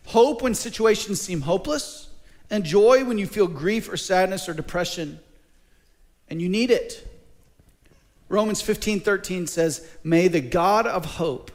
Hope 0.05 0.41
when 0.41 0.53
situations 0.53 1.19
seem 1.19 1.41
hopeless, 1.41 2.09
and 2.49 2.63
joy 2.63 3.03
when 3.03 3.17
you 3.17 3.25
feel 3.25 3.47
grief 3.47 3.91
or 3.91 3.97
sadness 3.97 4.47
or 4.47 4.53
depression 4.53 5.19
and 6.29 6.41
you 6.41 6.49
need 6.49 6.71
it. 6.71 7.07
Romans 8.29 8.61
15 8.61 9.01
13 9.01 9.47
says, 9.47 9.87
May 10.03 10.27
the 10.27 10.41
God 10.41 10.87
of 10.87 11.05
hope 11.05 11.51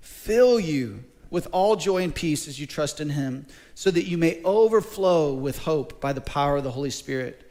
fill 0.00 0.60
you 0.60 1.04
with 1.30 1.48
all 1.50 1.74
joy 1.74 2.02
and 2.02 2.14
peace 2.14 2.46
as 2.46 2.60
you 2.60 2.66
trust 2.66 3.00
in 3.00 3.10
him, 3.10 3.46
so 3.74 3.90
that 3.90 4.04
you 4.04 4.16
may 4.16 4.40
overflow 4.44 5.34
with 5.34 5.58
hope 5.58 6.00
by 6.00 6.12
the 6.12 6.20
power 6.20 6.58
of 6.58 6.64
the 6.64 6.70
Holy 6.70 6.90
Spirit. 6.90 7.50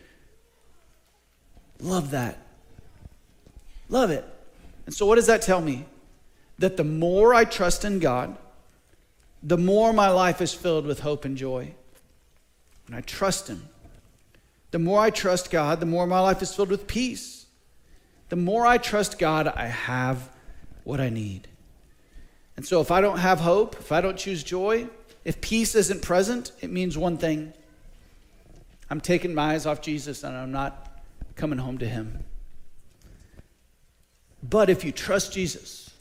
Love 1.79 2.11
that. 2.11 2.37
Love 3.89 4.09
it. 4.09 4.25
And 4.85 4.95
so, 4.95 5.05
what 5.05 5.15
does 5.15 5.27
that 5.27 5.41
tell 5.41 5.59
me? 5.59 5.85
That 6.59 6.77
the 6.77 6.83
more 6.83 7.33
I 7.33 7.43
trust 7.43 7.83
in 7.83 7.99
God, 7.99 8.37
the 9.41 9.57
more 9.57 9.91
my 9.91 10.09
life 10.09 10.41
is 10.41 10.53
filled 10.53 10.85
with 10.85 11.01
hope 11.01 11.25
and 11.25 11.35
joy. 11.35 11.73
When 12.87 12.97
I 12.97 13.01
trust 13.01 13.49
Him, 13.49 13.67
the 14.73 14.79
more 14.79 14.99
I 14.99 15.11
trust 15.11 15.51
God, 15.51 15.79
the 15.79 15.85
more 15.85 16.07
my 16.07 16.19
life 16.19 16.41
is 16.41 16.51
filled 16.51 16.69
with 16.71 16.87
peace. 16.87 17.45
The 18.29 18.35
more 18.35 18.65
I 18.65 18.79
trust 18.79 19.19
God, 19.19 19.47
I 19.47 19.67
have 19.67 20.31
what 20.83 20.99
I 20.99 21.09
need. 21.09 21.47
And 22.57 22.65
so 22.65 22.81
if 22.81 22.89
I 22.89 22.99
don't 22.99 23.19
have 23.19 23.39
hope, 23.39 23.75
if 23.79 23.91
I 23.91 24.01
don't 24.01 24.17
choose 24.17 24.43
joy, 24.43 24.89
if 25.23 25.39
peace 25.41 25.75
isn't 25.75 26.01
present, 26.01 26.53
it 26.59 26.71
means 26.71 26.97
one 26.97 27.19
thing 27.19 27.53
I'm 28.89 28.99
taking 28.99 29.35
my 29.35 29.53
eyes 29.53 29.67
off 29.67 29.79
Jesus 29.79 30.23
and 30.23 30.35
I'm 30.35 30.51
not 30.51 31.03
coming 31.35 31.59
home 31.59 31.77
to 31.77 31.87
Him. 31.87 32.23
But 34.41 34.71
if 34.71 34.83
you 34.83 34.91
trust 34.91 35.33
Jesus 35.33 35.91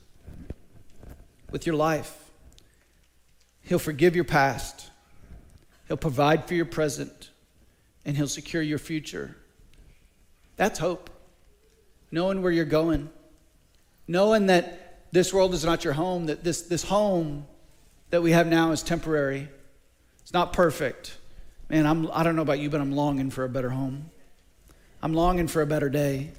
with 1.51 1.67
your 1.67 1.77
life, 1.77 2.31
He'll 3.61 3.79
forgive 3.79 4.17
your 4.17 4.25
past, 4.25 4.89
He'll 5.89 5.99
provide 5.99 6.49
for 6.49 6.55
your 6.55 6.65
present, 6.65 7.29
and 8.05 8.17
He'll 8.17 8.29
secure 8.29 8.63
your 8.63 8.79
future. 8.79 9.37
That's 10.57 10.79
hope. 10.79 11.11
Knowing 12.11 12.43
where 12.43 12.53
you're 12.53 12.65
going, 12.65 13.09
knowing 14.07 14.47
that 14.47 15.07
this 15.13 15.33
world 15.33 15.55
is 15.55 15.65
not 15.65 15.85
your 15.85 15.95
home, 15.95 16.27
that 16.27 16.45
this, 16.45 16.63
this 16.63 16.83
home 16.83 17.47
that 18.11 18.23
we 18.23 18.33
have 18.33 18.47
now 18.47 18.73
is 18.73 18.83
temporary. 18.83 19.49
It's 20.21 20.33
not 20.33 20.53
perfect. 20.53 21.17
Man, 21.69 21.87
I'm, 21.87 22.11
I 22.13 22.23
don't 22.23 22.37
know 22.37 22.43
about 22.43 22.59
you, 22.59 22.69
but 22.69 22.81
I'm 22.81 22.93
longing 22.93 23.31
for 23.31 23.45
a 23.45 23.49
better 23.49 23.71
home. 23.71 24.11
I'm 25.03 25.15
longing 25.15 25.49
for 25.49 25.63
a 25.63 25.67
better 25.67 25.89
day. 25.89 26.31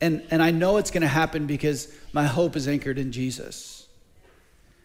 And, 0.00 0.22
and 0.30 0.42
I 0.42 0.50
know 0.50 0.76
it's 0.76 0.90
going 0.90 1.02
to 1.02 1.08
happen 1.08 1.46
because 1.46 1.92
my 2.12 2.26
hope 2.26 2.56
is 2.56 2.68
anchored 2.68 2.98
in 2.98 3.12
Jesus. 3.12 3.86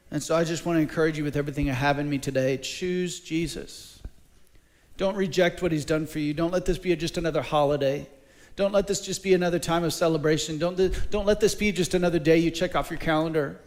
And 0.09 0.23
so 0.23 0.35
I 0.35 0.43
just 0.43 0.65
want 0.65 0.77
to 0.77 0.81
encourage 0.81 1.17
you 1.17 1.23
with 1.23 1.35
everything 1.35 1.69
I 1.69 1.73
have 1.73 1.99
in 1.99 2.09
me 2.09 2.17
today 2.17 2.57
choose 2.57 3.19
Jesus. 3.19 3.90
Don't 5.01 5.15
reject 5.15 5.63
what 5.63 5.71
he's 5.71 5.83
done 5.83 6.05
for 6.05 6.19
you. 6.19 6.31
Don't 6.31 6.51
let 6.51 6.65
this 6.65 6.77
be 6.77 6.95
just 6.95 7.17
another 7.17 7.41
holiday. 7.41 8.07
Don't 8.55 8.71
let 8.71 8.85
this 8.85 9.01
just 9.01 9.23
be 9.23 9.33
another 9.33 9.57
time 9.57 9.83
of 9.83 9.95
celebration. 9.95 10.59
Don't, 10.59 10.77
don't 11.09 11.25
let 11.25 11.39
this 11.39 11.55
be 11.55 11.71
just 11.71 11.95
another 11.95 12.19
day 12.19 12.37
you 12.37 12.51
check 12.51 12.75
off 12.75 12.91
your 12.91 12.99
calendar 12.99 13.59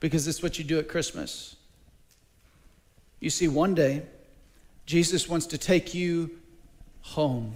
because 0.00 0.28
it's 0.28 0.42
what 0.42 0.58
you 0.58 0.64
do 0.64 0.78
at 0.78 0.88
Christmas. 0.88 1.56
You 3.20 3.30
see, 3.30 3.48
one 3.48 3.74
day, 3.74 4.02
Jesus 4.84 5.30
wants 5.30 5.46
to 5.46 5.56
take 5.56 5.94
you 5.94 6.30
home 7.00 7.54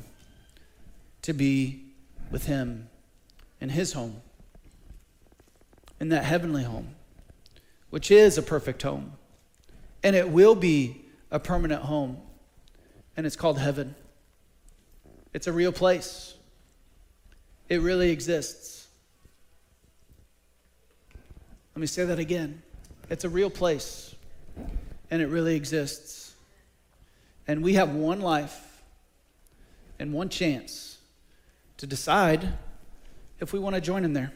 to 1.20 1.34
be 1.34 1.82
with 2.30 2.46
him 2.46 2.88
in 3.60 3.68
his 3.68 3.92
home, 3.92 4.22
in 6.00 6.08
that 6.08 6.24
heavenly 6.24 6.62
home, 6.62 6.94
which 7.90 8.10
is 8.10 8.38
a 8.38 8.42
perfect 8.42 8.80
home. 8.80 9.12
And 10.02 10.16
it 10.16 10.30
will 10.30 10.54
be 10.54 11.04
a 11.30 11.38
permanent 11.38 11.82
home 11.82 12.22
and 13.16 13.26
it's 13.26 13.36
called 13.36 13.58
heaven. 13.58 13.94
It's 15.32 15.46
a 15.46 15.52
real 15.52 15.72
place, 15.72 16.34
it 17.68 17.80
really 17.80 18.10
exists. 18.10 18.88
Let 21.74 21.80
me 21.80 21.86
say 21.86 22.04
that 22.06 22.18
again. 22.18 22.62
It's 23.10 23.24
a 23.24 23.28
real 23.28 23.50
place, 23.50 24.14
and 25.10 25.20
it 25.20 25.26
really 25.26 25.56
exists. 25.56 26.34
And 27.46 27.62
we 27.62 27.74
have 27.74 27.94
one 27.94 28.20
life 28.20 28.82
and 29.98 30.12
one 30.12 30.28
chance 30.28 30.98
to 31.76 31.86
decide 31.86 32.54
if 33.40 33.52
we 33.52 33.58
want 33.58 33.74
to 33.74 33.80
join 33.80 34.04
in 34.04 34.14
there. 34.14 34.32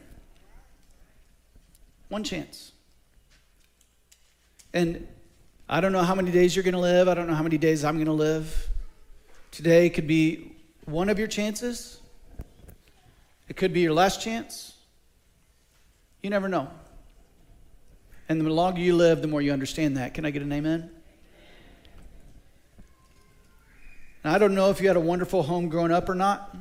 One 2.09 2.23
chance. 2.23 2.71
And 4.73 5.07
I 5.73 5.79
don't 5.79 5.93
know 5.93 6.03
how 6.03 6.15
many 6.15 6.31
days 6.31 6.53
you're 6.53 6.63
going 6.63 6.73
to 6.73 6.81
live. 6.81 7.07
I 7.07 7.13
don't 7.13 7.27
know 7.27 7.33
how 7.33 7.43
many 7.43 7.57
days 7.57 7.85
I'm 7.85 7.95
going 7.95 8.07
to 8.07 8.11
live. 8.11 8.69
Today 9.51 9.89
could 9.89 10.05
be 10.05 10.51
one 10.83 11.07
of 11.07 11.17
your 11.17 11.29
chances, 11.29 12.01
it 13.47 13.55
could 13.55 13.71
be 13.71 13.79
your 13.79 13.93
last 13.93 14.21
chance. 14.21 14.73
You 16.21 16.29
never 16.29 16.49
know. 16.49 16.69
And 18.27 18.41
the 18.41 18.49
longer 18.49 18.81
you 18.81 18.95
live, 18.95 19.21
the 19.21 19.27
more 19.27 19.41
you 19.41 19.53
understand 19.53 19.95
that. 19.95 20.13
Can 20.13 20.25
I 20.25 20.31
get 20.31 20.41
an 20.41 20.51
amen? 20.51 20.91
Now, 24.23 24.35
I 24.35 24.37
don't 24.37 24.53
know 24.53 24.69
if 24.69 24.81
you 24.81 24.87
had 24.87 24.97
a 24.97 25.01
wonderful 25.01 25.41
home 25.41 25.69
growing 25.69 25.91
up 25.91 26.09
or 26.09 26.15
not, 26.15 26.55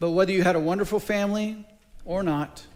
but 0.00 0.10
whether 0.10 0.32
you 0.32 0.42
had 0.42 0.56
a 0.56 0.60
wonderful 0.60 0.98
family 0.98 1.64
or 2.06 2.22
not, 2.22 2.66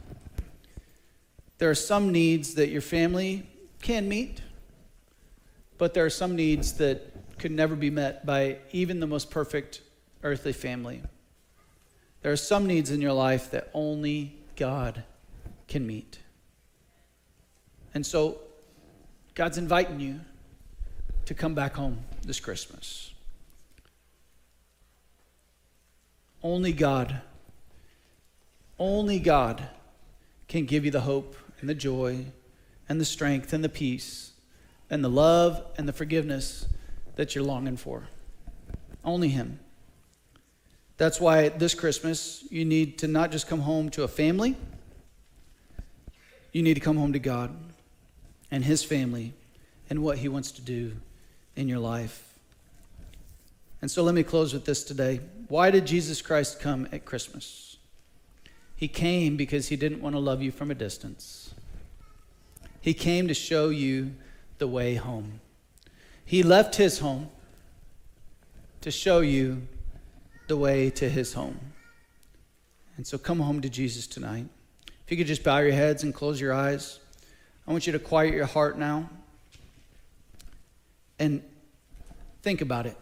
there 1.57 1.71
are 1.71 1.75
some 1.75 2.13
needs 2.13 2.55
that 2.55 2.69
your 2.69 2.83
family 2.83 3.47
can 3.83 4.07
meet, 4.09 4.41
but 5.81 5.95
there 5.95 6.05
are 6.05 6.11
some 6.11 6.37
needs 6.37 6.75
that 6.75 7.11
could 7.39 7.51
never 7.51 7.75
be 7.75 7.89
met 7.89 8.27
by 8.27 8.59
even 8.71 9.01
the 9.01 9.07
most 9.07 9.31
perfect 9.31 9.81
earthly 10.23 10.53
family. 10.53 11.01
There 12.21 12.31
are 12.31 12.37
some 12.37 12.67
needs 12.67 12.91
in 12.91 13.01
your 13.01 13.15
life 13.15 13.51
that 13.53 13.71
only 13.73 14.37
God 14.57 15.05
can 15.69 15.87
meet. 15.87 16.19
And 17.95 18.05
so, 18.05 18.41
God's 19.35 19.57
inviting 19.57 20.01
you 20.01 20.21
to 21.25 21.33
come 21.33 21.55
back 21.55 21.77
home 21.77 22.01
this 22.27 22.41
Christmas. 22.41 23.15
Only 26.43 26.75
God, 26.75 27.23
only 28.79 29.19
God 29.19 29.67
can 30.47 30.67
give 30.67 30.85
you 30.85 30.91
the 30.91 31.01
hope 31.01 31.37
and 31.61 31.71
the 31.71 31.75
joy 31.75 32.27
and 32.87 33.01
the 33.01 33.07
strength 33.07 33.55
and 33.55 33.65
the 33.65 33.71
peace 33.71 34.30
and 34.91 35.05
the 35.05 35.09
love 35.09 35.63
and 35.79 35.89
the 35.89 35.93
forgiveness 35.93 36.67
that 37.17 37.35
you're 37.35 37.45
longing 37.45 37.77
for. 37.77 38.09
Only 39.05 39.29
Him. 39.29 39.61
That's 40.97 41.21
why 41.21 41.49
this 41.49 41.75
Christmas, 41.75 42.45
you 42.51 42.65
need 42.65 42.99
to 42.99 43.09
not 43.09 43.31
just 43.31 43.47
come 43.47 43.61
home 43.61 43.89
to 43.91 44.03
a 44.03 44.09
family, 44.09 44.57
you 46.53 46.63
need 46.63 46.75
to 46.75 46.81
come 46.81 46.97
home 46.97 47.13
to 47.13 47.19
God 47.19 47.57
and 48.51 48.65
His 48.65 48.83
family 48.83 49.33
and 49.89 50.03
what 50.03 50.19
He 50.19 50.29
wants 50.29 50.51
to 50.53 50.63
do 50.63 50.97
in 51.57 51.69
your 51.69 51.79
life. 51.79 52.39
And 53.81 53.91
so 53.91 54.03
let 54.03 54.15
me 54.15 54.23
close 54.23 54.53
with 54.53 54.67
this 54.67 54.85
today. 54.85 55.21
Why 55.49 55.71
did 55.71 55.87
Jesus 55.87 56.21
Christ 56.21 56.61
come 56.61 56.87
at 56.93 57.05
Christmas? 57.05 57.79
He 58.77 58.89
came 58.89 59.37
because 59.37 59.69
He 59.69 59.77
didn't 59.77 60.03
want 60.03 60.15
to 60.15 60.21
love 60.21 60.43
you 60.43 60.51
from 60.51 60.71
a 60.71 60.75
distance. 60.75 61.55
He 62.81 62.95
came 62.95 63.29
to 63.29 63.35
show 63.35 63.69
you 63.69 64.13
the 64.61 64.69
way 64.69 64.95
home. 64.95 65.41
He 66.25 66.45
left 66.45 66.77
His 66.77 67.01
home 67.01 67.31
to 68.83 68.91
show 68.91 69.21
you 69.21 69.67
the 70.51 70.57
way 70.57 70.91
to 70.91 71.09
his 71.09 71.35
home. 71.35 71.59
And 72.97 73.07
so 73.07 73.19
come 73.19 73.41
home 73.41 73.61
to 73.61 73.69
Jesus 73.69 74.07
tonight. 74.07 74.47
If 75.05 75.11
you 75.11 75.17
could 75.17 75.27
just 75.27 75.45
bow 75.45 75.59
your 75.59 75.73
heads 75.73 76.03
and 76.03 76.15
close 76.15 76.41
your 76.41 76.53
eyes, 76.53 76.99
I 77.67 77.73
want 77.73 77.87
you 77.87 77.93
to 77.93 77.99
quiet 77.99 78.35
your 78.35 78.47
heart 78.47 78.79
now 78.79 79.09
and 81.19 81.43
think 82.43 82.61
about 82.61 82.87
it. 82.87 82.97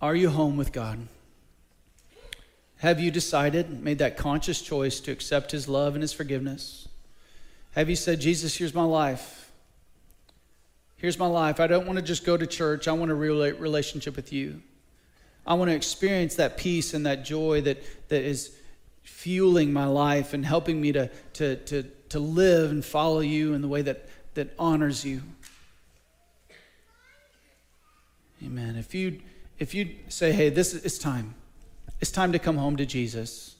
Are 0.00 0.14
you 0.16 0.30
home 0.30 0.56
with 0.56 0.72
God? 0.72 1.06
Have 2.78 3.00
you 3.00 3.10
decided, 3.10 3.82
made 3.82 3.98
that 3.98 4.16
conscious 4.16 4.60
choice 4.60 5.00
to 5.00 5.12
accept 5.12 5.52
His 5.52 5.68
love 5.68 5.94
and 5.94 6.02
His 6.02 6.12
forgiveness? 6.12 6.88
Have 7.72 7.88
you 7.88 7.96
said, 7.96 8.20
Jesus, 8.20 8.56
here's 8.56 8.74
my 8.74 8.84
life? 8.84 9.43
Here's 10.96 11.18
my 11.18 11.26
life. 11.26 11.60
I 11.60 11.66
don't 11.66 11.86
want 11.86 11.98
to 11.98 12.04
just 12.04 12.24
go 12.24 12.36
to 12.36 12.46
church. 12.46 12.88
I 12.88 12.92
want 12.92 13.10
a 13.10 13.14
real 13.14 13.40
relationship 13.54 14.16
with 14.16 14.32
you. 14.32 14.62
I 15.46 15.54
want 15.54 15.70
to 15.70 15.76
experience 15.76 16.36
that 16.36 16.56
peace 16.56 16.94
and 16.94 17.04
that 17.06 17.24
joy 17.24 17.60
that, 17.62 17.82
that 18.08 18.22
is 18.22 18.56
fueling 19.02 19.72
my 19.72 19.86
life 19.86 20.32
and 20.32 20.44
helping 20.44 20.80
me 20.80 20.92
to, 20.92 21.10
to, 21.34 21.56
to, 21.56 21.82
to 22.08 22.18
live 22.18 22.70
and 22.70 22.84
follow 22.84 23.20
you 23.20 23.52
in 23.52 23.60
the 23.60 23.68
way 23.68 23.82
that, 23.82 24.08
that 24.34 24.54
honors 24.58 25.04
you. 25.04 25.22
Amen. 28.42 28.76
If 28.76 28.94
you 28.94 29.20
if 29.58 29.74
you 29.74 29.94
say, 30.08 30.32
hey, 30.32 30.50
this 30.50 30.74
is 30.74 30.98
time. 30.98 31.34
It's 32.00 32.10
time 32.10 32.32
to 32.32 32.38
come 32.38 32.56
home 32.56 32.76
to 32.76 32.86
Jesus. 32.86 33.54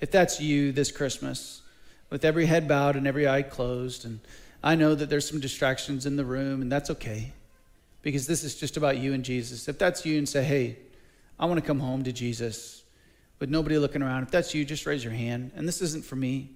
If 0.00 0.10
that's 0.10 0.40
you 0.40 0.72
this 0.72 0.92
Christmas, 0.92 1.62
with 2.10 2.24
every 2.24 2.46
head 2.46 2.68
bowed 2.68 2.96
and 2.96 3.06
every 3.06 3.28
eye 3.28 3.42
closed, 3.42 4.04
and 4.04 4.20
I 4.62 4.74
know 4.74 4.94
that 4.94 5.10
there's 5.10 5.28
some 5.28 5.40
distractions 5.40 6.06
in 6.06 6.16
the 6.16 6.24
room, 6.24 6.62
and 6.62 6.70
that's 6.70 6.90
okay. 6.90 7.32
Because 8.02 8.26
this 8.26 8.44
is 8.44 8.54
just 8.54 8.76
about 8.76 8.98
you 8.98 9.12
and 9.12 9.24
Jesus. 9.24 9.68
If 9.68 9.78
that's 9.78 10.04
you 10.04 10.18
and 10.18 10.28
say, 10.28 10.42
hey, 10.42 10.78
I 11.38 11.46
want 11.46 11.60
to 11.60 11.66
come 11.66 11.80
home 11.80 12.04
to 12.04 12.12
Jesus 12.12 12.82
with 13.38 13.50
nobody 13.50 13.78
looking 13.78 14.02
around. 14.02 14.22
If 14.22 14.30
that's 14.30 14.54
you, 14.54 14.64
just 14.64 14.86
raise 14.86 15.02
your 15.02 15.12
hand. 15.12 15.52
And 15.56 15.66
this 15.66 15.82
isn't 15.82 16.04
for 16.04 16.16
me. 16.16 16.50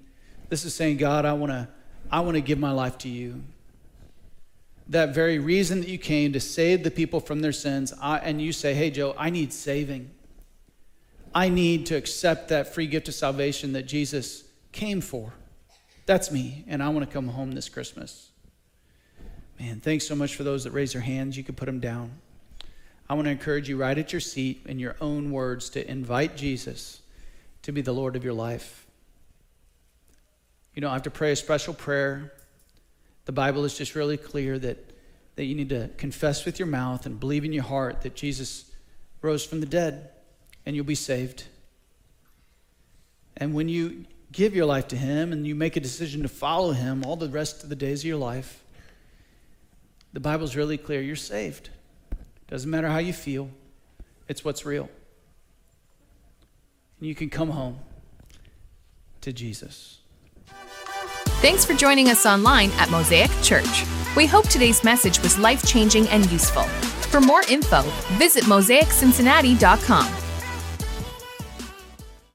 This 0.49 0.65
is 0.65 0.75
saying, 0.75 0.99
God, 0.99 1.25
I 1.25 1.33
want 1.33 1.51
to 1.51 1.69
I 2.11 2.21
want 2.21 2.37
to 2.37 2.41
give 2.41 2.59
my 2.59 2.71
life 2.71 2.99
to 2.99 3.09
you. 3.09 3.43
That 4.89 5.13
very 5.13 5.41
reason 5.41 5.81
that 5.81 5.89
you 5.89 5.99
came 5.99 6.33
to 6.33 6.41
save 6.41 6.85
the 6.85 6.91
people 6.93 7.19
from 7.19 7.41
their 7.41 7.53
sins, 7.53 7.93
I, 8.01 8.19
and 8.19 8.41
you 8.41 8.53
say, 8.53 8.73
hey, 8.75 8.91
Joe, 8.91 9.17
I 9.19 9.31
need 9.31 9.53
saving. 9.53 10.13
I 11.35 11.49
need 11.49 11.87
to 11.87 11.97
accept 11.97 12.49
that 12.51 12.73
free 12.73 12.87
gift 12.87 13.09
of 13.09 13.15
salvation 13.15 13.73
that 13.73 13.83
Jesus 13.83 14.45
came 14.71 15.01
for. 15.01 15.33
That's 16.07 16.31
me, 16.31 16.65
and 16.69 16.83
I 16.83 16.89
want 16.89 17.05
to 17.05 17.13
come 17.13 17.27
home 17.27 17.53
this 17.53 17.69
Christmas. 17.69 18.31
Man, 19.59 19.81
thanks 19.81 20.07
so 20.07 20.15
much 20.15 20.37
for 20.37 20.45
those 20.45 20.63
that 20.65 20.71
raise 20.71 20.93
their 20.93 21.03
hands. 21.03 21.37
You 21.37 21.43
can 21.43 21.57
put 21.57 21.67
them 21.67 21.81
down. 21.81 22.13
I 23.09 23.15
want 23.15 23.27
to 23.27 23.31
encourage 23.33 23.69
you 23.69 23.77
right 23.77 23.97
at 23.97 24.13
your 24.13 24.21
seat 24.21 24.63
in 24.67 24.79
your 24.79 24.97
own 25.01 25.33
words 25.33 25.71
to 25.71 25.91
invite 25.91 26.37
Jesus 26.37 27.01
to 27.63 27.73
be 27.73 27.81
the 27.81 27.93
Lord 27.93 28.15
of 28.15 28.23
your 28.23 28.33
life. 28.33 28.87
You 30.75 30.83
don't 30.83 30.93
have 30.93 31.03
to 31.03 31.11
pray 31.11 31.33
a 31.33 31.37
special 31.37 31.75
prayer. 31.75 32.33
The 33.25 33.33
Bible 33.33 33.65
is 33.65 33.77
just 33.77 33.97
really 33.97 34.17
clear 34.17 34.59
that, 34.59 34.79
that 35.35 35.45
you 35.45 35.57
need 35.57 35.71
to 35.71 35.89
confess 35.97 36.45
with 36.45 36.61
your 36.61 36.69
mouth 36.69 37.07
and 37.07 37.19
believe 37.19 37.45
in 37.45 37.53
your 37.53 37.65
heart 37.65 38.03
that 38.03 38.15
Jesus 38.15 38.71
rose 39.23 39.45
from 39.45 39.61
the 39.61 39.67
dead 39.67 40.11
and 40.65 40.77
you'll 40.77 40.85
be 40.85 40.95
saved. 40.95 41.45
And 43.37 43.55
when 43.55 43.69
you 43.69 44.05
give 44.33 44.55
your 44.55 44.67
life 44.67 44.89
to 44.89 44.97
Him 44.97 45.33
and 45.33 45.47
you 45.47 45.55
make 45.55 45.77
a 45.77 45.81
decision 45.81 46.23
to 46.23 46.29
follow 46.29 46.73
Him 46.73 47.05
all 47.05 47.17
the 47.17 47.29
rest 47.29 47.63
of 47.63 47.69
the 47.69 47.77
days 47.77 48.01
of 48.01 48.07
your 48.07 48.17
life, 48.17 48.65
the 50.13 50.21
Bible's 50.21 50.57
really 50.57 50.79
clear 50.79 51.01
you're 51.01 51.17
saved. 51.17 51.71
Doesn't 52.49 52.71
matter 52.71 52.89
how 52.89 52.99
you 52.99 53.13
feel, 53.13 53.51
it's 54.29 54.45
what's 54.45 54.65
real. 54.65 54.89
And 56.99 57.09
you 57.09 57.15
can 57.15 57.29
come 57.29 57.51
home 57.51 57.79
to 59.21 59.33
Jesus. 59.33 59.99
Thanks 61.43 61.65
for 61.65 61.75
joining 61.75 62.09
us 62.09 62.25
online 62.25 62.71
at 62.79 62.91
Mosaic 62.91 63.31
Church. 63.43 63.85
We 64.17 64.27
hope 64.27 64.49
today's 64.49 64.83
message 64.83 65.21
was 65.21 65.39
life 65.39 65.67
changing 65.67 66.09
and 66.09 66.31
useful. 66.33 66.63
For 66.63 67.21
more 67.21 67.43
info, 67.49 67.83
visit 68.17 68.45
mosaiccincinnati.com 68.45 70.26